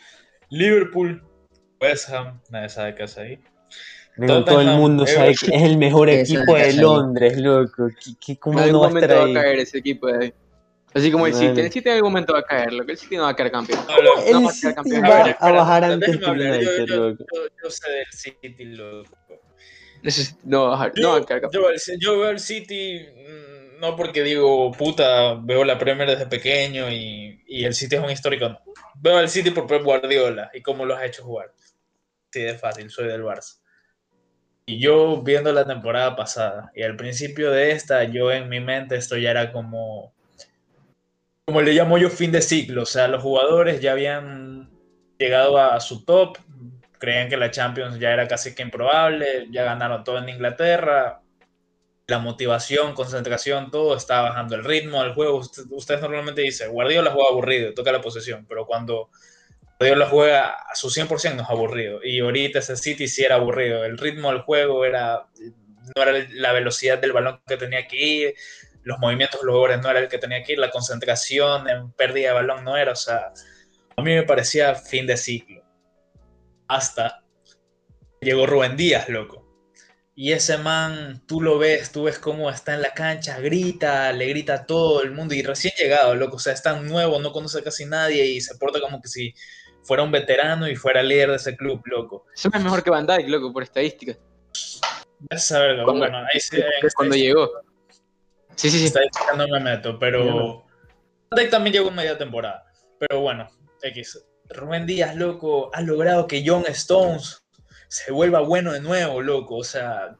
[0.51, 1.23] Liverpool,
[1.81, 3.39] West Ham, nadie sabe qué hace ahí.
[4.17, 7.89] Digo, todo el mundo sabe que es el mejor equipo de Londres, loco.
[8.03, 10.25] ¿Qué, qué- cómo En no algún va a momento va a caer ese equipo de
[10.25, 10.33] ahí.
[10.95, 11.49] Así como el Vale.
[11.49, 11.61] City.
[11.61, 12.91] El City en algún momento va a caer, loco.
[12.91, 13.79] El City no va a caer campeón.
[13.89, 15.03] Habla- El No va a City campeón.
[15.05, 17.25] va A ver, a bajar antes que United, yo- loco.
[17.33, 19.11] yo- yo sé del City, loco.
[20.45, 21.63] No va a bajar, no va a quedar campeón.
[21.65, 23.48] Yo, yo- yo veo el City mm,
[23.79, 28.49] no porque digo, puta, veo la Premier desde pequeño y, el City es un histórico.
[28.49, 28.61] no.
[28.97, 31.53] Veo al City por Pep Guardiola y cómo los ha hecho jugar.
[32.31, 33.61] Sí, de fácil, soy del Barça.
[34.67, 38.97] Y yo viendo la temporada pasada y al principio de esta, yo en mi mente
[38.97, 40.13] esto ya era como,
[41.47, 42.83] como le llamo yo fin de ciclo.
[42.83, 44.71] O sea, los jugadores ya habían
[45.19, 46.37] llegado a, a su top,
[46.99, 51.23] creían que la Champions ya era casi que improbable, ya ganaron todo en Inglaterra,
[52.09, 54.57] la motivación, concentración, todo está bajando.
[54.57, 58.67] El ritmo del juego, usted- ustedes normalmente dicen, Guardiola juega aburrido, toca la posesión, pero
[58.67, 59.11] cuando
[59.79, 62.01] Guardiola juega a su 100% no es aburrido.
[62.03, 63.85] Y ahorita ese City sí era aburrido.
[63.85, 65.27] El ritmo del juego era,
[65.97, 68.35] no era la velocidad del balón que tenía que ir,
[68.85, 71.93] los movimientos de los jugadores no era el que tenía que ir, la concentración en
[71.93, 72.93] pérdida de balón no era.
[72.93, 73.33] O sea,
[73.97, 75.63] a mí me parecía fin de ciclo.
[76.69, 77.23] Hasta
[78.21, 79.48] llegó Rubén Díaz, loco.
[80.21, 84.27] Y ese man, tú lo ves, tú ves cómo está en la cancha, grita, le
[84.27, 87.31] grita a todo el mundo y recién llegado, loco, o sea, es tan nuevo, no
[87.31, 89.33] conoce a casi nadie y se porta como que si
[89.85, 92.27] fuera un veterano y fuera líder de ese club, loco.
[92.35, 94.19] Eso es mejor que Van Dijk, loco, por estadística.
[95.31, 96.65] Esa verga, Cuando- bueno, ahí Que
[96.97, 97.49] cuando llegó.
[98.57, 98.87] Sí, sí, sí.
[98.87, 100.65] estadística no me meto, pero
[101.31, 102.65] Van Dijk también llegó en media temporada.
[102.99, 103.49] Pero bueno,
[103.83, 104.21] X.
[104.49, 107.45] Rubén Díaz, loco, ha logrado que John Stones
[107.89, 109.57] se vuelva bueno de nuevo, loco.
[109.57, 110.17] O sea,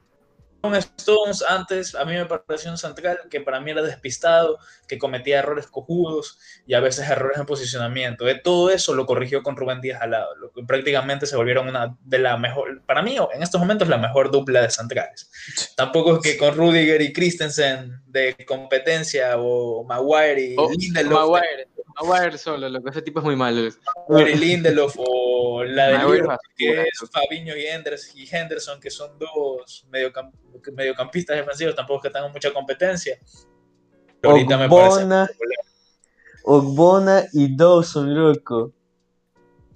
[0.61, 4.57] John Stones antes a mí me pareció un central que para mí era despistado,
[4.87, 6.37] que cometía errores cojudos
[6.67, 8.25] y a veces errores en posicionamiento.
[8.25, 10.35] De todo eso lo corrigió con Rubén Díaz al lado.
[10.35, 13.97] Lo que prácticamente se volvieron una de la mejor, para mí en estos momentos la
[13.97, 15.31] mejor dupla de centrales.
[15.77, 21.67] Tampoco es que con Rudiger y Christensen de competencia o Maguire y Oh, Lindelof, Maguire.
[22.01, 22.89] Maguire solo, loco.
[22.89, 23.69] Ese tipo es muy malo.
[24.09, 28.89] Maguire y Lindelof o la de Maguire que es Fabinho y, Henders- y Henderson, que
[28.91, 30.33] son dos mediocamp-
[30.73, 33.17] mediocampistas defensivos, tampoco es que tengan mucha competencia.
[34.21, 35.05] Pero ahorita me parece.
[36.43, 38.73] Ogbona y Dawson, loco.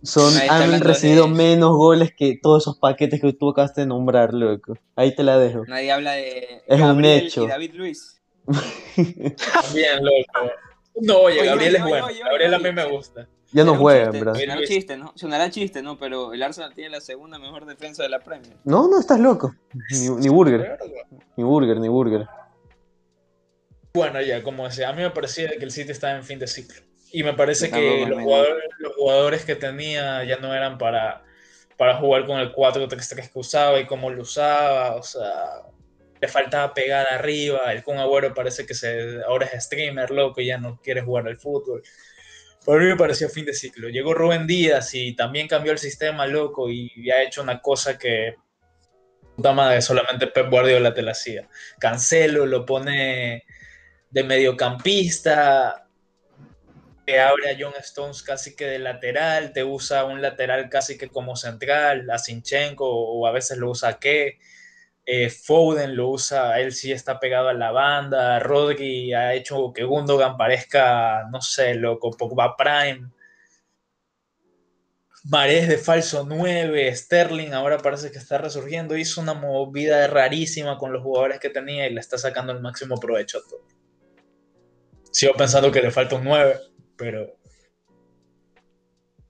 [0.02, 4.34] Son, han recibido de- menos goles que todos esos paquetes que tú acabaste de nombrar,
[4.34, 4.78] loco.
[4.98, 5.64] Ahí te la dejo.
[5.66, 7.44] Nadie habla de Es un Gabriel hecho.
[7.44, 8.22] y David Luis.
[9.74, 10.52] Bien, loco.
[11.02, 12.06] No, oye, Oye, Gabriel oye, es oye, bueno.
[12.08, 12.70] oye, Gabriel a oye.
[12.70, 13.28] mí me gusta.
[13.54, 14.40] Ya no juega, chiste, ¿verdad?
[14.40, 15.14] Sonará chiste, ¿no?
[15.16, 15.98] Sonará chiste, ¿no?
[15.98, 18.58] Pero el Arsenal tiene la segunda mejor defensa de la Premier.
[18.64, 19.56] No, no, estás loco.
[19.92, 20.78] Ni, ni Burger,
[21.38, 22.28] ni Burger, ni Burger.
[23.94, 26.48] Bueno, ya, como decía, a mí me parecía que el City estaba en fin de
[26.48, 26.82] ciclo.
[27.12, 31.24] Y me parece que los jugadores, los jugadores que tenía ya no eran para,
[31.78, 34.96] para jugar con el 4-3-3 que usaba y cómo lo usaba.
[34.96, 35.62] O sea,
[36.20, 37.72] le faltaba pegar arriba.
[37.72, 41.28] El Kun Agüero parece que se, ahora es streamer, loco, y ya no quiere jugar
[41.28, 41.84] al fútbol.
[42.66, 43.90] Para mí me pareció fin de ciclo.
[43.90, 48.36] Llegó Rubén Díaz y también cambió el sistema, loco, y ha hecho una cosa que
[49.36, 51.48] puta madre, solamente Pep Guardiola te la hacía.
[51.80, 53.44] Cancelo lo pone
[54.10, 55.88] de mediocampista,
[57.06, 61.10] te abre a John Stones casi que de lateral, te usa un lateral casi que
[61.10, 64.00] como central, a Sinchenko o a veces lo usa a
[65.06, 69.84] que Foden lo usa, él sí está pegado a la banda, Rodri ha hecho que
[69.84, 73.10] Gundogan parezca, no sé, loco, Pogba Prime.
[75.26, 80.92] Marés de falso 9, Sterling ahora parece que está resurgiendo, hizo una movida rarísima con
[80.92, 83.62] los jugadores que tenía y le está sacando el máximo provecho a todo.
[85.12, 86.60] Sigo pensando que le falta un 9,
[86.98, 87.38] pero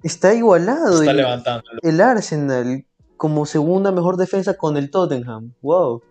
[0.04, 1.64] Está igualado está el, levantando.
[1.82, 2.86] el Arsenal
[3.24, 5.54] como segunda mejor defensa con el Tottenham.
[5.62, 6.04] Wow.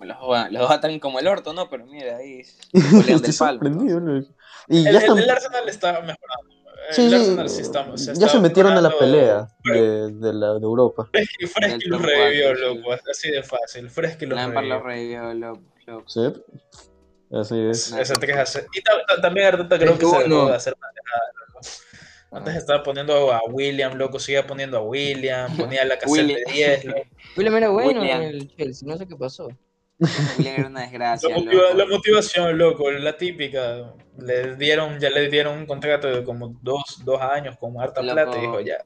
[0.00, 1.70] Los, dos- los dos atan como el orto, ¿no?
[1.70, 2.40] Pero mira, ahí
[2.72, 3.32] Estoy del palo.
[3.32, 4.00] sorprendido.
[4.00, 4.28] loco.
[4.66, 6.56] Y El, ya están- el Arsenal está mejorando.
[6.88, 10.54] El sí, sí, Arsenal sí está- ya se metieron a la pelea de, de la,
[10.54, 11.08] de Europa.
[11.12, 12.92] Fresky, Fresky los revivió, loco.
[13.08, 13.88] Así de fácil.
[13.88, 15.22] Fresky los Lampard los revivió.
[15.22, 15.52] revivió,
[15.86, 16.04] loco.
[16.08, 16.32] ¿Sí?
[17.30, 17.92] Así es.
[17.92, 18.66] Ese 3 a 0.
[18.74, 20.88] Y ta- ta- también Arteta creo que se dejó de hacer loco.
[22.30, 26.52] Antes estaba poniendo a William, loco, seguía poniendo a William, ponía la caseta de William.
[26.52, 27.00] 10, loco.
[27.36, 28.22] William era bueno William.
[28.22, 29.48] en el Chelsea, no sé qué pasó.
[30.38, 33.94] William era una desgracia, La, motiva- la motivación, loco, la típica.
[34.18, 38.14] Le dieron, ya le dieron un contrato de como dos, dos años con harta Loco.
[38.14, 38.78] plata y dijo ya.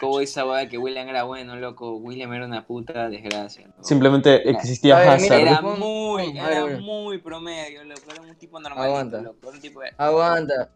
[0.00, 1.96] ¿Cómo esa que William era bueno, loco?
[1.98, 3.66] William era una puta desgracia.
[3.66, 3.84] loco.
[3.84, 5.40] Simplemente existía ver, mira, Hazard.
[5.40, 8.00] Era muy, era muy promedio, loco.
[8.10, 9.20] Era un tipo normalito, Aguanta.
[9.20, 9.38] loco.
[9.42, 9.90] Era un tipo de...
[9.98, 10.70] Aguanta.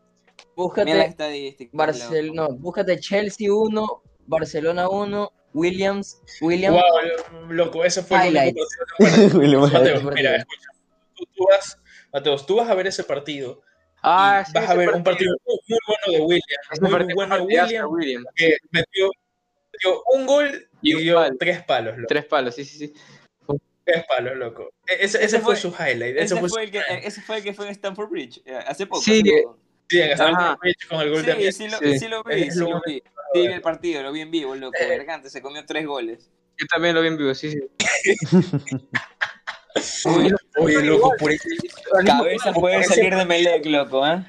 [0.57, 1.69] Mira Búscate.
[1.73, 6.75] Barcelona, no, búscate Chelsea 1, Barcelona 1, Williams, William.
[6.75, 8.77] Wow, loco, ese fue el único Highlights.
[8.99, 9.39] partido.
[9.41, 9.97] William Mateo, Hazard.
[9.97, 10.15] Highlights.
[10.17, 10.69] mira, escucha.
[11.15, 11.79] Tú, tú vas,
[12.13, 13.63] Mateo, tú vas a ver ese partido
[14.03, 16.61] Ah, sí, vas a ver un partido muy, muy bueno de William.
[16.71, 18.25] Ese Muy partido bueno de partidazo William, William.
[18.37, 19.11] que metió,
[19.73, 21.37] metió un gol y Y un dio palo.
[21.39, 22.07] tres palos, loco.
[22.09, 22.95] Tres palos, sí, sí, sí.
[23.85, 24.71] Tres palos, loco.
[24.87, 26.17] E- Ese, Ese ese fue, fue- su highlight.
[26.17, 28.43] Ese Ese fue, fue, su el que, ese fue el que fue en Stamford Bridge,
[28.45, 29.01] eh, hace poco.
[29.03, 29.59] Sí, hace poco.
[29.89, 30.01] Sí,
[30.89, 31.53] con el gol de Sí, Messi.
[31.65, 31.99] sí lo, Sí.
[31.99, 33.03] sí lo vi, Es sí lo vi.
[33.35, 34.77] Sí, vi el partido, lo vi en vivo, loco.
[34.89, 36.31] Vergante, se comió tres goles.
[36.59, 37.61] Yo también lo vi en vivo, sí, sí.
[40.59, 41.39] Oye, loco, por ahí-
[42.07, 44.25] Cabeza puede salir de Melec, loco, ¿eh?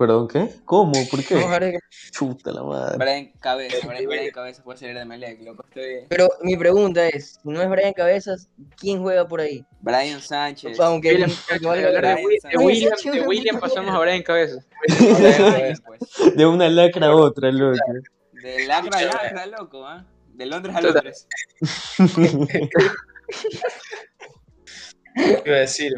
[0.00, 0.48] ¿Perdón qué?
[0.64, 0.92] ¿Cómo?
[1.10, 1.34] ¿Por qué?
[1.34, 1.78] No,
[2.10, 2.96] Chuta la madre.
[2.96, 5.62] Brian Cabeza, Brian, Brian Cabeza puede salir de Melec, loco.
[5.68, 6.06] Estoy...
[6.08, 8.48] Pero mi pregunta es, si no es Brian Cabezas,
[8.78, 9.62] ¿quién juega por ahí?
[9.82, 10.80] Brian Sánchez.
[10.80, 13.12] Aunque William, aunque de, William, Sánchez.
[13.12, 14.64] de William pasamos a Brian Cabeza.
[14.88, 16.34] Brian Sánchez, pues.
[16.34, 17.78] De una lacra a otra, loco.
[18.42, 20.06] De lacra a lacra, loco, ¿ah?
[20.32, 20.80] De Londres a.
[20.80, 21.28] Londres.
[25.14, 25.92] ¿Qué iba a decir?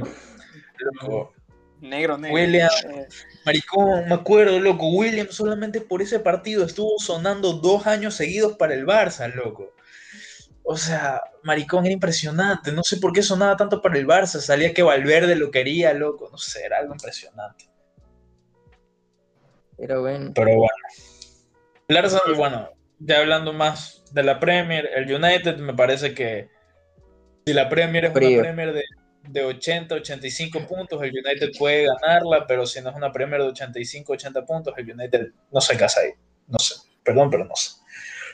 [0.78, 1.32] Loco,
[1.80, 2.34] Negro, negro.
[2.34, 2.70] William.
[3.44, 4.88] Maricón, me acuerdo, loco.
[4.88, 9.74] William solamente por ese partido estuvo sonando dos años seguidos para el Barça, loco.
[10.64, 12.70] O sea, Maricón era impresionante.
[12.70, 14.40] No sé por qué sonaba tanto para el Barça.
[14.40, 16.28] Salía que Valverde lo quería, loco.
[16.30, 17.68] No sé, era algo impresionante.
[19.76, 20.74] Pero bueno, Pero bueno.
[21.88, 22.70] El Arsenal, bueno,
[23.00, 26.48] ya hablando más de la Premier, el United me parece que
[27.44, 28.38] si la Premier es Frío.
[28.38, 28.84] una Premier de,
[29.28, 33.48] de 80, 85 puntos, el United puede ganarla, pero si no es una Premier de
[33.48, 36.10] 85, 80 puntos, el United no se casa ahí.
[36.48, 37.72] No sé, perdón, pero no sé.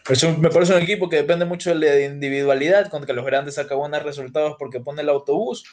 [0.07, 3.75] Pero me parece un equipo que depende mucho de la individualidad, contra los grandes saca
[3.75, 5.65] buenos resultados porque pone el autobús.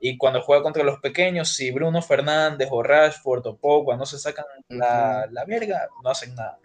[0.00, 4.18] Y cuando juega contra los pequeños, si Bruno Fernández o Rashford o Pogba no se
[4.18, 6.58] sacan la, la verga, no hacen nada.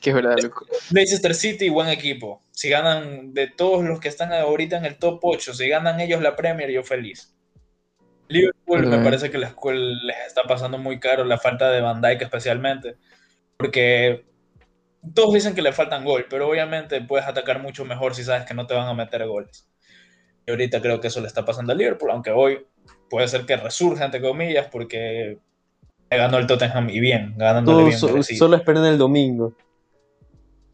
[0.00, 0.66] Que es verdad, loco.
[0.90, 2.42] Leicester City, buen equipo.
[2.52, 6.20] Si ganan de todos los que están ahorita en el top 8, si ganan ellos
[6.22, 7.32] la Premier, yo feliz.
[8.28, 12.00] Liverpool me parece que la escuela les está pasando muy caro la falta de Van
[12.00, 12.96] Dijk especialmente.
[13.56, 14.24] Porque
[15.14, 18.54] todos dicen que le faltan gol, pero obviamente puedes atacar mucho mejor si sabes que
[18.54, 19.68] no te van a meter goles.
[20.46, 22.66] Y ahorita creo que eso le está pasando a Liverpool, aunque hoy
[23.08, 25.38] puede ser que resurja, entre comillas, porque
[26.10, 27.98] le ganó el Tottenham y bien, ganándole bien.
[27.98, 29.54] so- solo esperan el domingo.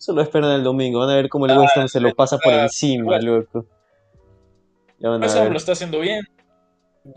[0.03, 0.99] Solo esperan el domingo.
[0.99, 3.67] Van a ver cómo el West Ham se lo pasa por ah, encima, loco.
[4.99, 6.25] Eso lo está haciendo bien.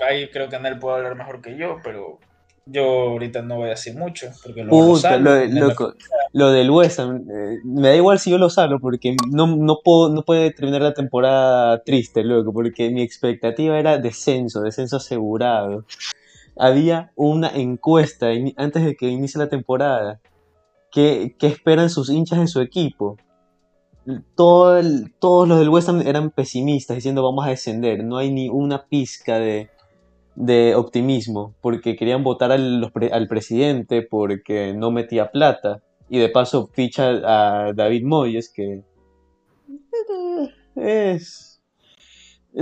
[0.07, 2.19] Ahí creo que Anel puede hablar mejor que yo, pero
[2.67, 4.27] yo ahorita no voy a decir mucho.
[4.43, 5.95] Porque lo Puta, lo, de- loco,
[6.31, 9.79] lo del West Ham, eh, me da igual si yo lo salvo porque no, no,
[9.83, 15.85] puedo, no puede terminar la temporada triste, loco, porque mi expectativa era descenso, descenso asegurado.
[16.55, 18.27] Había una encuesta
[18.57, 20.19] antes de que inicie la temporada.
[20.95, 23.17] ¿Qué, esperan sus hinchas de su equipo?
[24.33, 24.85] Todos
[25.21, 28.05] los del West Ham eran pesimistas, diciendo vamos a descender.
[28.05, 29.69] No hay ni una pizca de,
[30.73, 35.81] optimismo, porque querían votar al, presidente porque no metía plata.
[36.07, 38.83] Y de paso ficha a David Moyes, que
[40.77, 41.54] eh, es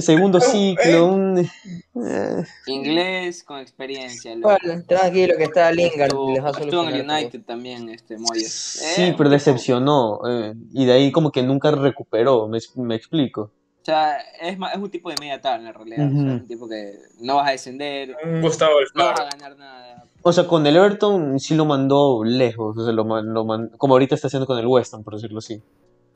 [0.02, 4.36] segundo ciclo, un, eh, Inglés con experiencia.
[4.41, 7.16] Bueno, tranquilo que está Lingard Estuvo, les va a estuvo en el todo.
[7.16, 8.52] United también, este Moyes.
[8.52, 10.20] sí, Eh, pero decepcionó.
[10.28, 13.41] eh, y de ahí como que nunca recuperó, me, me explico.
[13.82, 16.08] O sea, es, ma- es un tipo de media tabla en realidad.
[16.08, 16.30] o sea, Ujú.
[16.36, 20.06] es un tipo que no vas a descender, Un Gustavo no vas a ganar nada.
[20.22, 23.46] O sea, con el Everton sí lo mandó lejos, o sea, lo man- lo
[23.78, 25.62] como ahorita está haciendo con el West Ham, por decirlo así.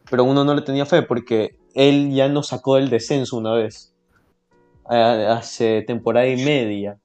[0.09, 3.93] Pero uno no le tenía fe porque él ya nos sacó del descenso una vez,
[4.85, 6.97] hace temporada y media.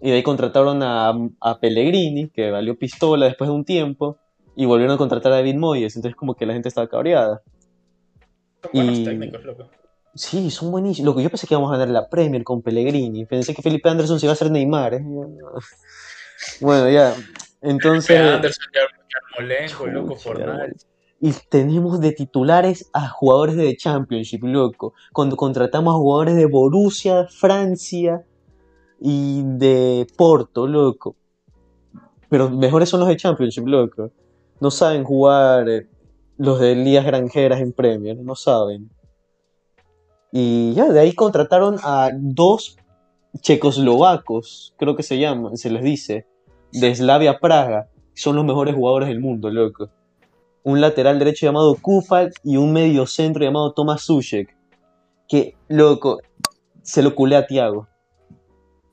[0.00, 4.18] Y de ahí contrataron a, a Pellegrini, que valió pistola después de un tiempo,
[4.54, 7.42] y volvieron a contratar a David Moyes, entonces como que la gente estaba cabreada.
[8.62, 9.70] Son buenos y- técnicos, loco.
[10.14, 11.04] Sí, son buenísimos.
[11.04, 13.26] Lo que yo pensé que íbamos a ganar la Premier con Pellegrini.
[13.26, 14.94] Pensé que Felipe Anderson se iba a hacer Neymar.
[14.94, 15.04] ¿eh?
[16.62, 17.14] Bueno, ya.
[17.60, 18.18] Entonces.
[18.18, 18.64] Anderson,
[19.38, 20.74] Yarmolenko, loco, Fornal.
[21.20, 24.92] Y tenemos de titulares a jugadores de Championship, loco.
[25.12, 28.24] Cuando contratamos a jugadores de Borussia, Francia
[29.00, 31.16] y de Porto, loco.
[32.28, 34.10] Pero mejores son los de Championship, loco.
[34.60, 35.88] No saben jugar eh,
[36.36, 38.90] los de ligas granjeras en Premier, no saben.
[40.32, 42.76] Y ya, de ahí contrataron a dos
[43.40, 46.26] checoslovacos, creo que se llaman, se les dice,
[46.72, 47.88] de Slavia Praga.
[48.12, 49.90] Son los mejores jugadores del mundo, loco
[50.66, 54.52] un lateral derecho llamado Kufal y un medio centro llamado Tomas Sushek.
[55.28, 56.20] Que, loco,
[56.82, 57.86] se lo culé a Tiago.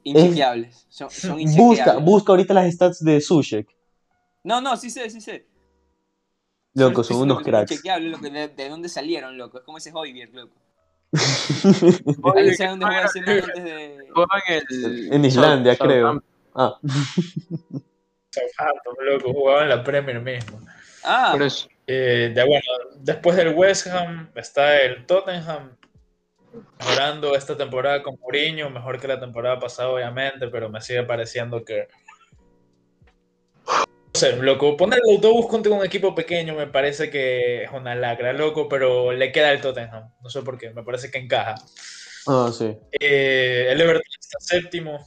[0.04, 0.86] Inchequeables.
[0.90, 2.06] Son, son Busca, inchequeables.
[2.06, 3.68] busca ahorita las stats de Sushek.
[4.44, 5.48] No, no, sí sé, sí sé.
[6.76, 7.72] Loco, son Son- unos son cracks.
[7.72, 8.24] Inchequeables, loco.
[8.30, 9.58] ¿De, de dónde salieron, loco?
[9.58, 10.54] Es como ese Hoybier, loco.
[12.24, 13.98] Oye, Ahí sé dónde juega ese man antes de...
[14.14, 15.14] Jugaba en el.
[15.14, 16.08] En Islandia, South- creo.
[16.08, 16.30] Southampton.
[16.56, 16.80] Ah,
[18.30, 20.60] Southampton, loco, jugaba en la Premier mismo.
[21.04, 21.68] Ah, Por eso.
[21.86, 22.64] Eh, ya bueno,
[22.96, 25.76] después del West Ham está el Tottenham
[26.80, 31.64] mejorando esta temporada con Mourinho, mejor que la temporada pasada obviamente, pero me sigue pareciendo
[31.66, 31.88] que
[33.66, 37.96] no sé, loco, poner el autobús contra un equipo pequeño me parece que es una
[37.96, 41.56] lacra, loco, pero le queda el Tottenham, no sé por qué, me parece que encaja.
[42.28, 42.78] ah, sí.
[43.00, 45.04] Eh, el Everton está séptimo,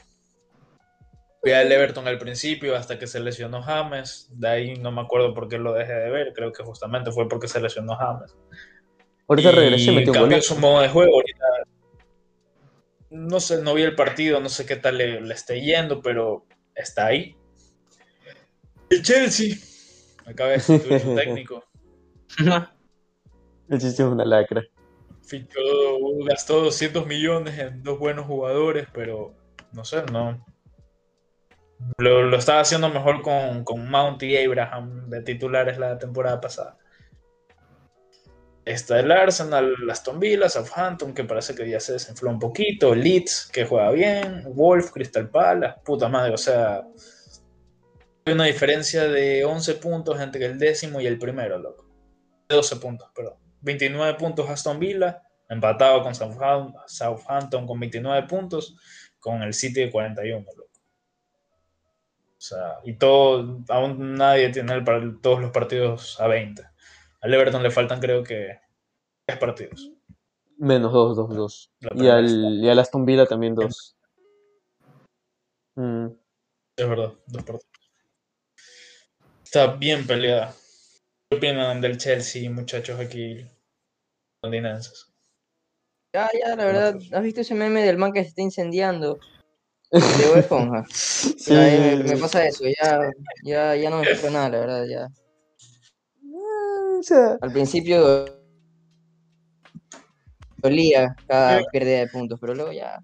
[1.47, 4.29] Vi al Everton al principio hasta que se lesionó James.
[4.33, 6.33] De ahí no me acuerdo por qué lo dejé de ver.
[6.35, 8.37] Creo que justamente fue porque se lesionó James.
[9.29, 10.55] Ahorita regresé metió un cambió golazo.
[10.55, 11.15] su modo de juego.
[11.15, 11.45] Ahorita
[13.11, 16.47] no sé, no vi el partido, no sé qué tal le, le esté yendo, pero
[16.75, 17.37] está ahí.
[18.91, 19.55] El Chelsea
[20.27, 21.65] acaba de sustituir su técnico.
[23.69, 24.65] El chiste es una lacra.
[25.23, 25.61] Fichó,
[26.25, 29.33] gastó 200 millones en dos buenos jugadores, pero
[29.71, 30.45] no sé, no.
[31.99, 36.79] Lo, estaba haciendo mejor con, con Mount y Abraham de titulares la temporada pasada.
[38.65, 43.49] Está el Arsenal, Aston Villa, Southampton, que parece que ya se desinfló un poquito, Leeds,
[43.53, 46.83] que juega bien, Wolf, Crystal Palace, puta madre, o sea,
[48.25, 51.87] hay una diferencia de 11 puntos entre el décimo y el primero, loco.
[52.49, 53.35] 12 puntos, perdón.
[53.61, 58.77] 29 puntos Aston Villa, empatado con Southampton, Southampton con 29 puntos,
[59.21, 60.66] con el City de 41, loco.
[62.39, 66.63] O sea, y todo, aún nadie tiene el todos los partidos a 20.
[67.23, 68.59] Al Everton le faltan creo que
[69.25, 69.91] 3 partidos.
[70.59, 71.73] Menos 2, 2, 2.
[71.81, 73.97] La Y al, y al Aston Villa también 2.
[75.77, 76.07] Mm.
[76.77, 77.91] Es verdad, dos partidos.
[79.45, 80.55] Está bien peleada.
[81.29, 83.51] ¿Qué opinan del Chelsea, muchachos aquí
[84.43, 85.13] londinenses?
[86.15, 89.19] Ya, ya, la verdad, ¿has visto ese meme del man que se está incendiando?
[89.91, 90.85] Bob Esponja.
[90.93, 93.11] Sí, me, me pasa eso, ya,
[93.45, 95.09] ya, ya no me espero nada, la verdad, ya.
[96.99, 98.27] o sea, Al principio
[100.59, 103.01] dolía cada pérdida de puntos, pero luego ya,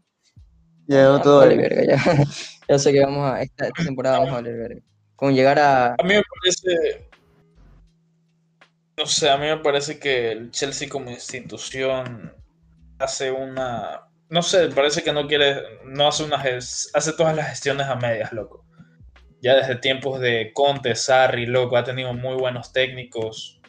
[0.87, 1.39] ya no todo.
[1.39, 1.97] vale verga, ya,
[2.69, 4.83] ya sé que vamos a, esta, esta temporada vamos a valer verga.
[5.17, 7.09] Con llegar a, A mí me parece.
[8.99, 12.33] No sé, a mí me parece que el Chelsea como institución
[12.99, 14.09] hace una.
[14.33, 15.63] No sé, parece que no quiere.
[15.85, 16.39] No hace una.
[16.43, 18.65] ges- Hace todas las gestiones a medias, loco.
[19.41, 23.61] Ya desde tiempos de Conte, Sarri, loco, ha tenido muy buenos técnicos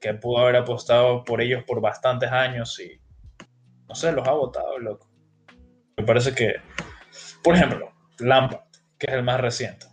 [0.00, 3.00] que pudo haber apostado por ellos por bastantes años y.
[3.88, 5.10] No sé, los ha votado, loco.
[5.96, 6.54] Me parece que.
[7.42, 8.62] Por ejemplo, Lampard,
[8.98, 9.86] que es el más reciente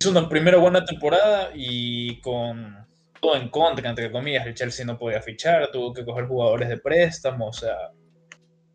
[0.00, 2.86] hizo una primera buena temporada y con
[3.20, 6.78] todo en contra, entre comillas, el Chelsea no podía fichar, tuvo que coger jugadores de
[6.78, 7.76] préstamo, o sea,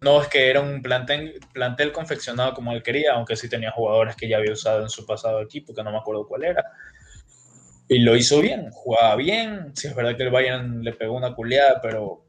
[0.01, 4.15] no es que era un plantel, plantel confeccionado como él quería, aunque sí tenía jugadores
[4.15, 6.63] que ya había usado en su pasado equipo, que no me acuerdo cuál era.
[7.87, 11.35] Y lo hizo bien, jugaba bien, sí es verdad que el Bayern le pegó una
[11.35, 12.25] culeada, pero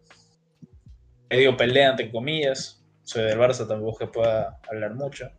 [1.31, 2.85] medio pelea, entre comillas.
[3.05, 5.31] Soy del Barça, tampoco es que pueda hablar mucho.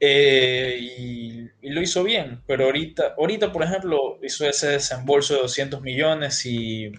[0.00, 5.40] Eh, y, y lo hizo bien, pero ahorita, ahorita, por ejemplo, hizo ese desembolso de
[5.42, 6.92] 200 millones y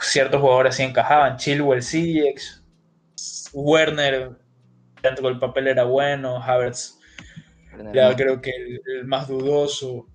[0.00, 1.36] ciertos jugadores sí encajaban.
[1.36, 2.65] Chilwell, Ziyech,
[3.62, 4.32] Werner,
[5.02, 6.96] dentro del papel era bueno, Havertz
[7.92, 10.06] ya creo que el, el más dudoso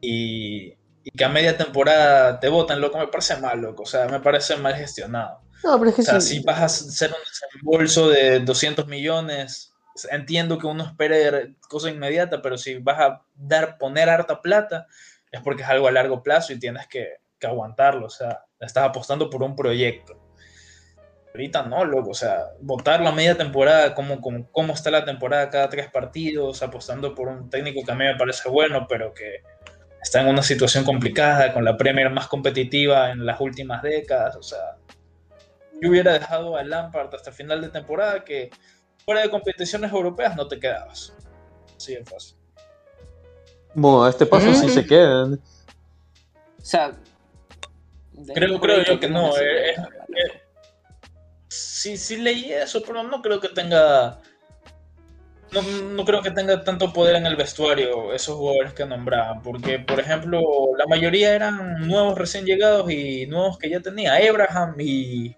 [0.00, 0.74] y,
[1.04, 4.20] y que a media temporada te votan, loco, me parece mal, loco, o sea, me
[4.20, 5.40] parece mal gestionado.
[5.64, 6.38] No, pero es que O sea, sí.
[6.38, 9.72] si vas a hacer un desembolso de 200 millones,
[10.10, 14.86] entiendo que uno espere cosa inmediata, pero si vas a dar, poner harta plata,
[15.30, 18.06] es porque es algo a largo plazo y tienes que, que aguantarlo.
[18.06, 20.21] O sea, estás apostando por un proyecto.
[21.34, 22.10] Ahorita no, loco.
[22.10, 26.62] O sea, votar la media temporada, cómo, cómo, cómo está la temporada cada tres partidos,
[26.62, 29.42] apostando por un técnico que a mí me parece bueno, pero que
[30.02, 34.36] está en una situación complicada, con la Premier más competitiva en las últimas décadas.
[34.36, 34.76] O sea,
[35.80, 38.50] yo hubiera dejado a Lampard hasta final de temporada que
[39.04, 41.14] fuera de competiciones europeas no te quedabas.
[41.76, 42.36] Así de fácil.
[43.74, 45.34] Bueno, a este paso sí se quedan.
[45.34, 46.92] O sea.
[48.34, 49.36] Creo, creo yo que no.
[49.38, 49.74] eh,
[51.82, 54.20] sí, sí leí eso, pero no creo que tenga.
[55.52, 59.78] No, no creo que tenga tanto poder en el vestuario esos jugadores que nombraban, porque
[59.78, 60.40] por ejemplo
[60.78, 64.14] la mayoría eran nuevos recién llegados y nuevos que ya tenía.
[64.14, 65.36] Abraham y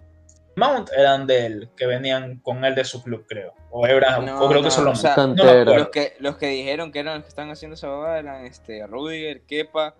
[0.55, 3.55] Mount eran de él, que venían con él de su club, creo.
[3.71, 5.17] O Abraham, No, o creo que solo o sea.
[5.17, 8.87] Los que, los que dijeron que eran los que están haciendo esa babada eran este,
[8.87, 9.97] Rudiger, Kepa,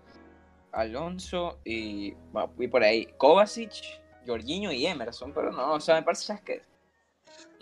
[0.71, 2.13] Alonso y,
[2.57, 6.61] y por ahí Kovacic, Jorginho y Emerson, pero no, o sea, me parece ya que.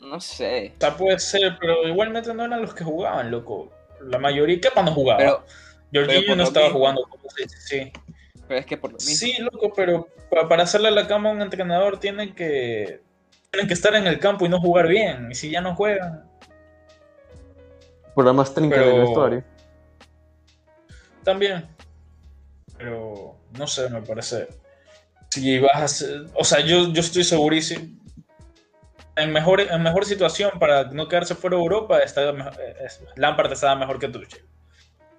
[0.01, 0.74] No sé.
[0.78, 3.72] O sea, puede ser, pero igualmente no eran los que jugaban, loco.
[4.01, 5.18] La mayoría, Kepa no jugaba.
[5.20, 5.43] Pero,
[5.93, 6.80] Jorginho pero no estaba mismo.
[6.80, 7.07] jugando.
[7.38, 7.91] Sí, sí.
[8.47, 9.16] pero es que por lo mismo.
[9.16, 13.01] Sí, loco, pero pa- para hacerle la cama a un entrenador tienen que,
[13.51, 15.32] tienen que estar en el campo y no jugar bien.
[15.32, 16.30] Y si ya no juegan,
[18.14, 19.43] Por la más trinca Pero- del vestuario.
[21.24, 21.68] también.
[22.78, 24.47] Pero no sé, me parece.
[25.34, 26.05] Si vas a.
[26.36, 27.88] O sea, yo, yo estoy segurísimo.
[29.15, 32.21] en mejor, en mejor situación para no quedarse fuera de Europa, está,
[33.15, 34.45] Lampard estaba mejor que Tuchel.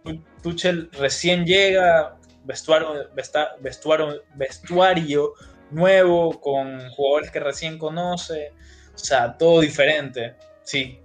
[0.05, 3.09] Tu- Tuchel recién llega, vestuario,
[3.61, 5.33] vestuario, vestuario
[5.71, 8.53] nuevo, con jugadores que recién conoce,
[8.95, 10.35] o sea, todo diferente.
[10.63, 11.01] Sí,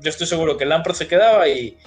[0.00, 1.78] yo estoy seguro que Lampard se quedaba y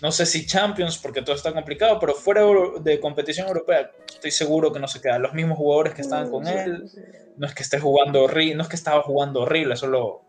[0.00, 2.42] no sé si Champions, porque todo está complicado, pero fuera
[2.80, 5.18] de competición europea, estoy seguro que no se queda.
[5.18, 6.90] Los mismos jugadores que estaban con él,
[7.36, 10.22] no es que esté jugando horrible, no es que estaba jugando horrible, solo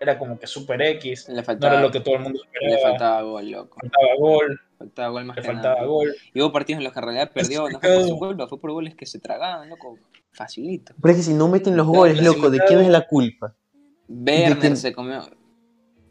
[0.00, 2.90] era como que super X, Le no era lo que todo el mundo le esperaba,
[2.90, 3.78] faltaba gol, loco.
[3.80, 5.86] faltaba gol, Faltaba gol más le que faltaba nada.
[5.86, 6.14] gol.
[6.32, 8.60] Y hubo partidos en los que en realidad perdió, no fue por su culpa, fue
[8.60, 9.98] por goles que se tragaban, loco.
[10.30, 10.94] Facilito.
[11.02, 13.54] Pero es que si no meten los goles, loco, ¿de quién es la culpa?
[14.08, 15.28] Werner se comió.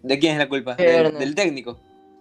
[0.03, 0.75] ¿De quién es la culpa?
[0.75, 1.79] Del técnico.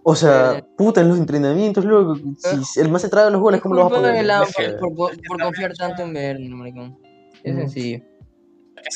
[0.09, 0.63] O sea, Eh.
[0.77, 2.15] puta, en los entrenamientos, loco.
[2.63, 4.23] Si el más se traga los goles, ¿cómo lo va a poner?
[4.25, 6.97] Lampard por, por, por confiar tanto en Werner, maricón.
[7.43, 7.57] Es Mm.
[7.59, 8.03] sencillo.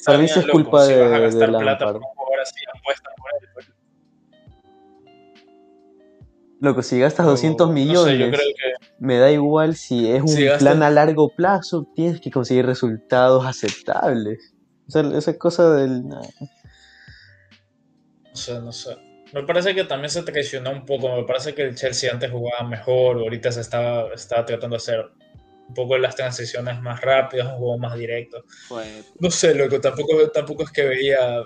[0.05, 1.93] Para mí sí es loco, culpa si de- vas a gastar de plata Lampard.
[1.95, 3.49] por un jugador así, apuesta por él.
[3.53, 3.67] pues.
[6.61, 10.09] Loco, si gastas Pero, 200 no sé, millones, yo creo que me da igual si
[10.09, 14.53] es un Si gastas- plan a largo plazo, tienes que conseguir resultados aceptables.
[14.87, 16.07] O sea, esa cosa del...
[16.07, 16.21] No
[18.33, 18.95] sé, no sé.
[19.33, 21.15] Me parece que también se traicionó un poco.
[21.15, 23.17] Me parece que el Chelsea antes jugaba mejor.
[23.17, 25.05] Ahorita se estaba, estaba tratando de hacer
[25.67, 28.43] un poco las transiciones más rápidas, un juego más directo.
[29.19, 31.43] No sé, loco, tampoco, tampoco es que veía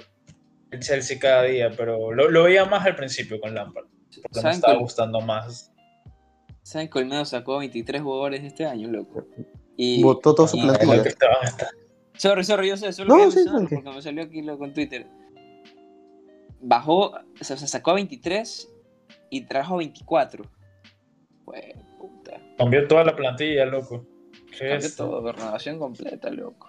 [0.71, 3.85] el Chelsea cada día, pero lo, lo veía más al principio con Lampard.
[3.85, 5.71] Porque me ¿Saben, estaba gustando más.
[6.63, 9.27] ¿Saben que Olmedo sacó 23 jugadores este año, loco?
[9.77, 11.03] Y, Botó toda su y- plantilla.
[12.17, 15.05] Sorry, sorry, yo sé, solo No, sí, porque me salió aquí loco en Twitter.
[16.61, 18.69] Bajó, o sea, se sacó a 23
[19.29, 20.43] y trajo 24.
[21.45, 21.63] Pues,
[21.99, 22.39] puta.
[22.57, 24.05] Cambió toda la plantilla, loco.
[24.51, 24.95] ¿Qué Cambió es?
[24.95, 26.67] todo, renovación completa, loco.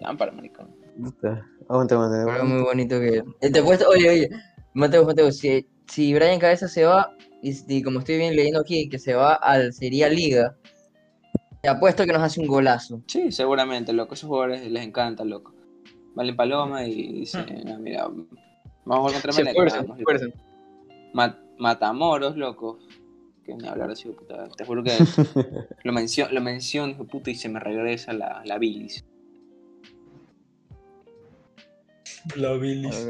[0.00, 0.74] Lámpara, maricón.
[0.96, 2.44] Aguanta, aguanta, Algo aguanta.
[2.44, 3.22] muy bonito que.
[3.40, 4.30] Eh, Te apuesto, oye, oye,
[4.74, 8.88] Mateo, Mateo, si, si Brian Cabeza se va, y, y como estoy bien leyendo aquí,
[8.88, 10.56] que se va al Sería Liga,
[11.62, 13.02] te apuesto que nos hace un golazo.
[13.06, 14.14] Sí, seguramente, loco.
[14.14, 15.52] Esos jugadores les encanta, loco.
[16.18, 18.08] Valen paloma y dicen, ah, mira,
[18.84, 20.32] vamos a contra Se Melec, esfuerzan, vamos, se esfuerzan.
[21.12, 22.80] Ma- Matamoros, loco.
[23.44, 24.48] Que ni hablar así, puta.
[24.56, 24.90] Te juro que
[25.84, 29.04] lo, mencio lo menciono, hijo puta, y se me regresa la, la bilis.
[32.34, 33.06] La bilis.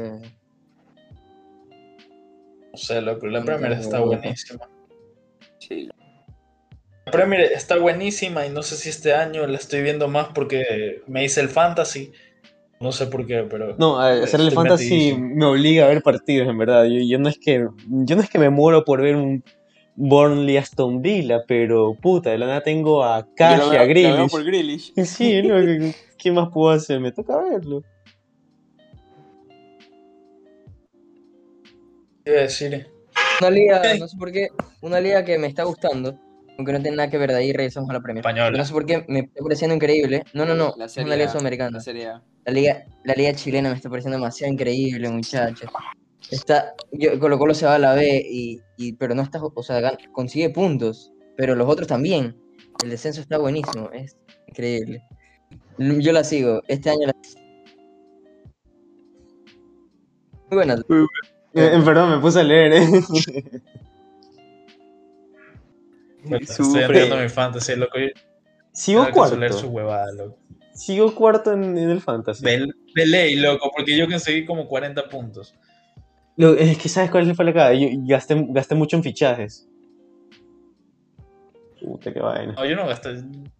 [2.71, 4.69] No sé, loco, la Premier está buenísima.
[5.57, 5.89] Sí,
[7.05, 11.01] La Premier está buenísima y no sé si este año la estoy viendo más porque
[11.07, 12.11] me hice el fantasy.
[12.79, 13.75] No sé por qué, pero.
[13.77, 16.85] No, hacer el fantasy me obliga a ver partidos, en verdad.
[16.85, 19.43] Yo, yo no es que yo no es que me muero por ver un
[19.95, 24.31] Burnley Aston Villa, pero puta, de la nada tengo a Cash y a Grealish.
[24.31, 24.93] por Grealish.
[25.03, 27.01] Sí, no, ¿qué- ¿qué más puedo hacer?
[27.01, 27.83] Me toca verlo.
[32.23, 32.87] ¿Qué iba a decir?
[33.41, 34.47] Una liga, no sé por qué,
[34.81, 36.17] una liga que me está gustando,
[36.59, 38.19] aunque no tiene nada que ver de ahí, regresamos a la Premier.
[38.21, 38.57] Española.
[38.57, 40.23] No sé por qué me está pareciendo increíble.
[40.33, 41.77] No, no, no, La es serie una liga sudamericana.
[41.77, 42.11] La serie.
[42.43, 45.69] La liga, la liga chilena me está pareciendo demasiado increíble, muchachos.
[46.29, 49.63] Está, yo, Colo Colo se va a la B, y, y- pero no está, o
[49.63, 52.35] sea, gan- consigue puntos, pero los otros también.
[52.83, 55.01] El descenso está buenísimo, es increíble.
[55.77, 57.13] Yo la sigo, este año la
[60.49, 60.75] Muy buena.
[61.53, 62.81] Eh, perdón, me puse a leer, eh.
[66.23, 67.97] Bueno, estoy entrando mi fantasy, loco.
[68.71, 69.67] Sigo tengo su cuarto.
[69.69, 70.37] huevada, loco.
[70.73, 72.43] Sigo cuarto en, en el fantasy.
[72.43, 75.55] De, de ley, loco, porque yo conseguí como 40 puntos.
[76.37, 77.73] Lo- es que sabes cuál es la cara.
[77.73, 79.67] Yo gasté, gasté mucho en fichajes.
[81.81, 82.53] Puta, qué vaina.
[82.53, 83.15] No, yo no gasté.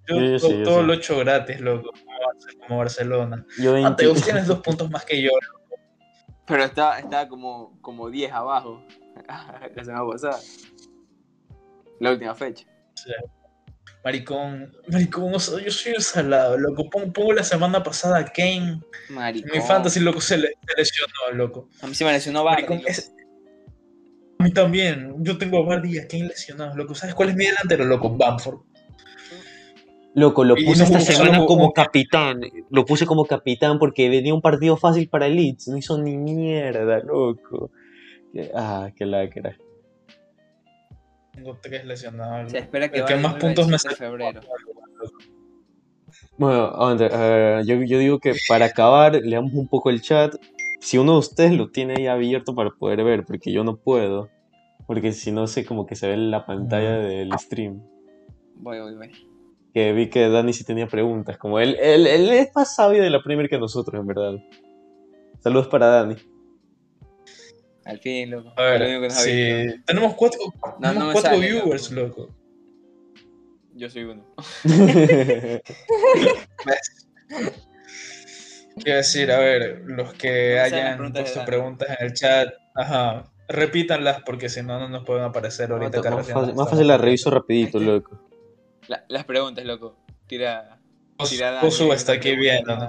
[0.07, 0.85] Yo, Yo- yo to- sí, yo todo sí.
[0.87, 1.89] lo he hecho gratis, loco.
[1.91, 3.45] Como Barce- Como Barcelona.
[3.61, 5.31] Yo 20 Mateus, tienes dos puntos más que yo.
[6.45, 8.83] Pero está, está como, como 10 abajo.
[9.75, 10.39] la semana pasada.
[11.99, 12.65] La última fecha.
[14.03, 16.89] Maricón, maricón, o sea, yo soy un salado, loco.
[16.89, 18.79] Pongo, pongo la semana pasada a Kane.
[19.09, 19.51] Maricón.
[19.53, 21.67] Mi fantasy, loco, se, le- se lesionó, loco.
[21.81, 22.63] A mí se me lesionó Bardi.
[22.63, 23.13] Maricón, es-
[24.39, 25.15] A mí también.
[25.19, 26.95] Yo tengo a Bardi y a Kane lesionados, loco.
[26.95, 28.09] ¿Sabes cuál es mi delantero, loco?
[28.15, 28.59] Bamford.
[30.15, 32.41] Loco, lo puse no esta semana como capitán.
[32.71, 35.67] Lo puse como capitán porque venía un partido fácil para el Leeds.
[35.67, 37.71] No hizo ni mierda, loco.
[38.55, 39.57] Ah, qué lacra.
[41.39, 42.51] Tengo tres lesionados.
[42.51, 44.41] Se espera que El que más puntos me 7 de febrero.
[46.37, 50.35] Bueno, yo, yo digo que para acabar, leamos un poco el chat.
[50.81, 54.29] Si uno de ustedes lo tiene ahí abierto para poder ver, porque yo no puedo.
[54.85, 57.83] Porque si no sé como que se ve en la pantalla del stream.
[58.55, 59.11] Voy, voy, voy.
[59.73, 61.37] Que vi que Dani sí tenía preguntas.
[61.37, 64.33] Como él, él, él es más sabio de la Premier que nosotros, en verdad.
[65.39, 66.15] Saludos para Dani.
[67.89, 68.53] Al fin, loco.
[68.55, 69.71] A Lo único que ver, no sabía.
[69.73, 69.81] sí.
[69.85, 72.21] Tenemos cuatro, No, tenemos no cuatro sale, viewers, loco.
[72.21, 72.35] loco.
[73.75, 74.25] Yo soy uno.
[78.81, 83.29] Quiero decir, a ver, los que No hayan preguntas puesto preguntas en el chat, ajá,
[83.47, 85.97] repítanlas porque si no, no nos pueden aparecer ahorita.
[86.01, 87.05] más, recién fácil, más fácil la viendo.
[87.05, 88.19] reviso rapidito, loco.
[88.87, 89.97] La- las preguntas, loco.
[90.27, 90.79] Tira.
[91.17, 92.29] Josu- Josu está aquí.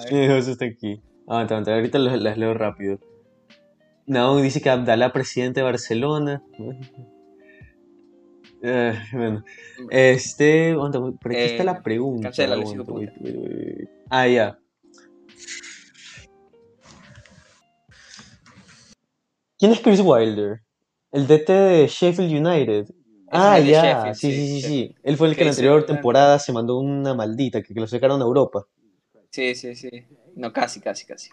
[0.09, 1.03] Sí, José está aquí.
[1.27, 2.99] Aguanta, aguanta, ahorita las, las leo rápido.
[4.07, 6.43] Naón dice que Abdalá, presidente de Barcelona.
[8.63, 9.45] Eh, bueno,
[9.91, 10.75] este.
[10.75, 12.31] por aquí está Eh, la pregunta.
[12.31, 13.89] wait, wait, wait.
[14.11, 14.59] Ah, ya.
[19.59, 20.63] ¿Quién es Chris Wilder?
[21.13, 22.87] El DT de Sheffield United.
[23.31, 24.15] Ah, el de ya.
[24.15, 24.95] Sí, sí, sí, sí.
[25.03, 27.87] Él fue el que en la anterior temporada se mandó una maldita, que, que lo
[27.87, 28.67] sacaron a Europa.
[29.31, 29.91] Sí, sí, sí.
[30.35, 31.31] No, casi, casi, casi.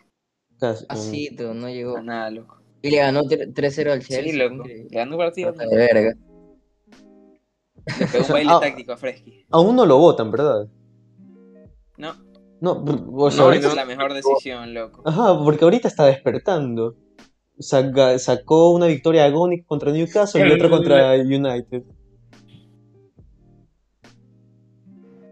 [0.60, 2.01] Casi, Así, tú, no llegó.
[2.01, 2.62] Nada, loco.
[2.82, 4.24] Y le ganó 3-0 al Chelsea.
[4.24, 4.64] Sí, loco.
[4.66, 5.51] Le ganó un partido.
[5.51, 6.14] De verga.
[7.99, 8.60] Le pegó un baile Ah.
[8.60, 9.45] táctico a Fresky.
[9.49, 10.68] Aún no lo votan, ¿verdad?
[11.97, 12.14] No,
[12.60, 12.72] No,
[13.14, 15.03] o sea, no, ahorita es la mejor decisión, loco.
[15.05, 16.95] Ajá, porque ahorita está despertando.
[17.60, 21.84] Saca- sacó una victoria agónica contra Newcastle y otra contra United.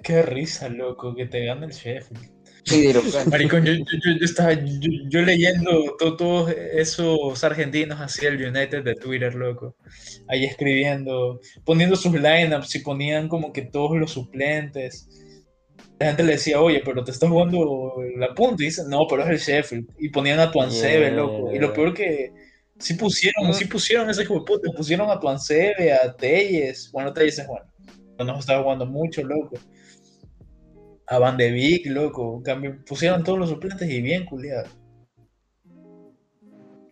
[0.04, 2.32] Qué risa, loco, que te gane el Sheffield.
[2.66, 2.92] Sí.
[3.30, 8.84] Maricón, yo, yo, yo- estaba yo, yo leyendo to- todos esos argentinos así el United
[8.84, 9.76] de Twitter, loco.
[10.28, 15.08] Ahí escribiendo, poniendo sus lineups y ponían como que todos los suplentes.
[16.00, 18.64] La gente le decía, oye, pero te estás jugando la punta.
[18.64, 19.88] Y dice, no, pero es el Sheffield.
[20.00, 21.16] Y ponían a Tuancebe, Yeah.
[21.16, 21.54] loco.
[21.54, 22.32] Y lo peor que
[22.80, 24.72] sí pusieron, sí pusieron ese puta.
[24.76, 26.90] Pusieron a Tuancebe, a Telles.
[26.92, 27.66] Bueno, Telles es bueno.
[28.18, 29.58] No nos estaba jugando mucho, loco.
[31.08, 32.42] A Van de Beek, loco.
[32.44, 34.70] Cambi- pusieron todos los suplentes y bien culiados.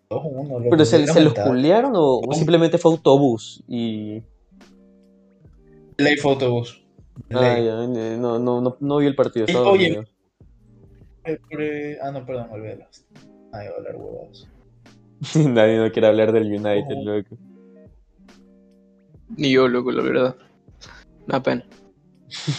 [0.10, 0.70] 2-1, loco.
[0.70, 3.64] ¿Pero se, los culearon o, o simplemente fue autobús?
[3.68, 4.22] Y.
[5.98, 6.16] Ley.
[7.32, 7.66] Ah, Ley.
[7.66, 10.04] ya, eh, no, no, no, no vi el partido, Y, oye,
[11.50, 12.86] pre- Ah, no, perdón, olvídalo.
[13.52, 14.48] Ay, voy a hablar huevados.
[15.36, 17.38] Nadie no quiere hablar del United, loco.
[19.38, 20.36] Ni yo, loco, la verdad.
[21.28, 21.64] Una pena.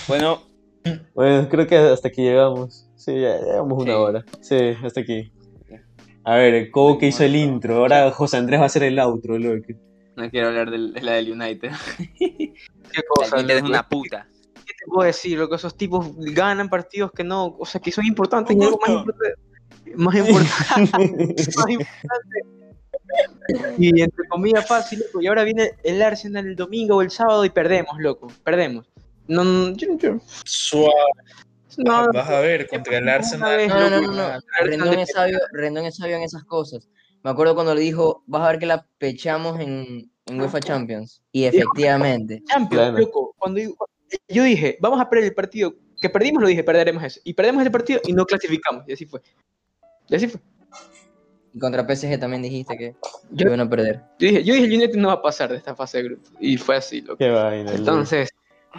[0.08, 0.40] Bueno,
[1.14, 2.88] Bueno, creo que hasta aquí llegamos.
[2.96, 3.98] Sí, ya llevamos una Sí.
[3.98, 4.24] hora.
[4.40, 5.32] Sí, hasta aquí.
[6.24, 7.76] A ver, Cobo que hizo el intro.
[7.76, 9.72] Ahora José Andrés va a hacer el outro, loco.
[10.16, 11.70] no quiero hablar de la del United.
[12.18, 14.28] ¿Qué cosa, es una puta.
[14.54, 15.54] ¿Qué te puedo decir, loco?
[15.56, 19.34] Esos tipos ganan partidos que no, o sea, que son importantes y algo más importante.
[19.96, 22.40] Más importante, más importante.
[23.78, 25.20] Y entre comillas fácil, loco.
[25.20, 28.28] Y ahora viene el Arsenal el domingo o el sábado y perdemos, loco.
[28.44, 28.86] Perdemos.
[29.28, 30.92] No, no, yo, yo- Suave.
[31.78, 33.66] no, Vas a ver contra el Arsenal.
[33.68, 36.88] No, no, no, Rendón es sabio, Rendón es sabio en esas cosas.
[37.22, 41.22] Me acuerdo cuando le dijo, vas a ver que la pechamos en, en UEFA Champions.
[41.32, 42.42] Y efectivamente.
[42.46, 42.98] Champions, Claro.
[42.98, 43.34] loco.
[43.38, 43.70] Cuando yo,
[44.28, 47.20] yo dije, vamos a perder el partido que perdimos, lo dije, perderemos eso.
[47.24, 48.84] Y perdemos ese partido y no clasificamos.
[48.86, 49.22] Y así fue.
[50.10, 50.40] Y así fue.
[51.54, 52.94] Y contra PSG también dijiste que
[53.30, 54.02] Yo- iban a perder.
[54.18, 56.28] Yo dije, yo dije, el United no va a pasar de esta fase de grupo.
[56.40, 57.16] Y fue así, loco.
[57.16, 57.78] Qué vaina, loco.
[57.78, 58.28] Entonces,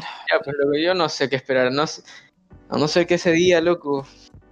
[0.02, 1.72] ya, pues loco, yo no sé qué esperar.
[1.72, 2.04] No sé-
[2.70, 4.06] a no ser que ese día, loco,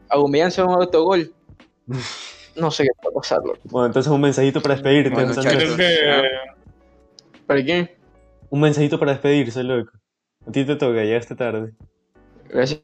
[0.09, 1.33] Aubameyang se haga un autogol.
[2.55, 3.59] No sé qué va a pasar, loco.
[3.63, 6.29] Bueno, entonces un mensajito para despedirte, Bueno, que
[7.47, 7.89] ¿Para quién?
[8.51, 9.91] Un mensajito para despedirse, loco.
[10.47, 11.73] A ti te toca, llegaste tarde.
[12.49, 12.81] Gracias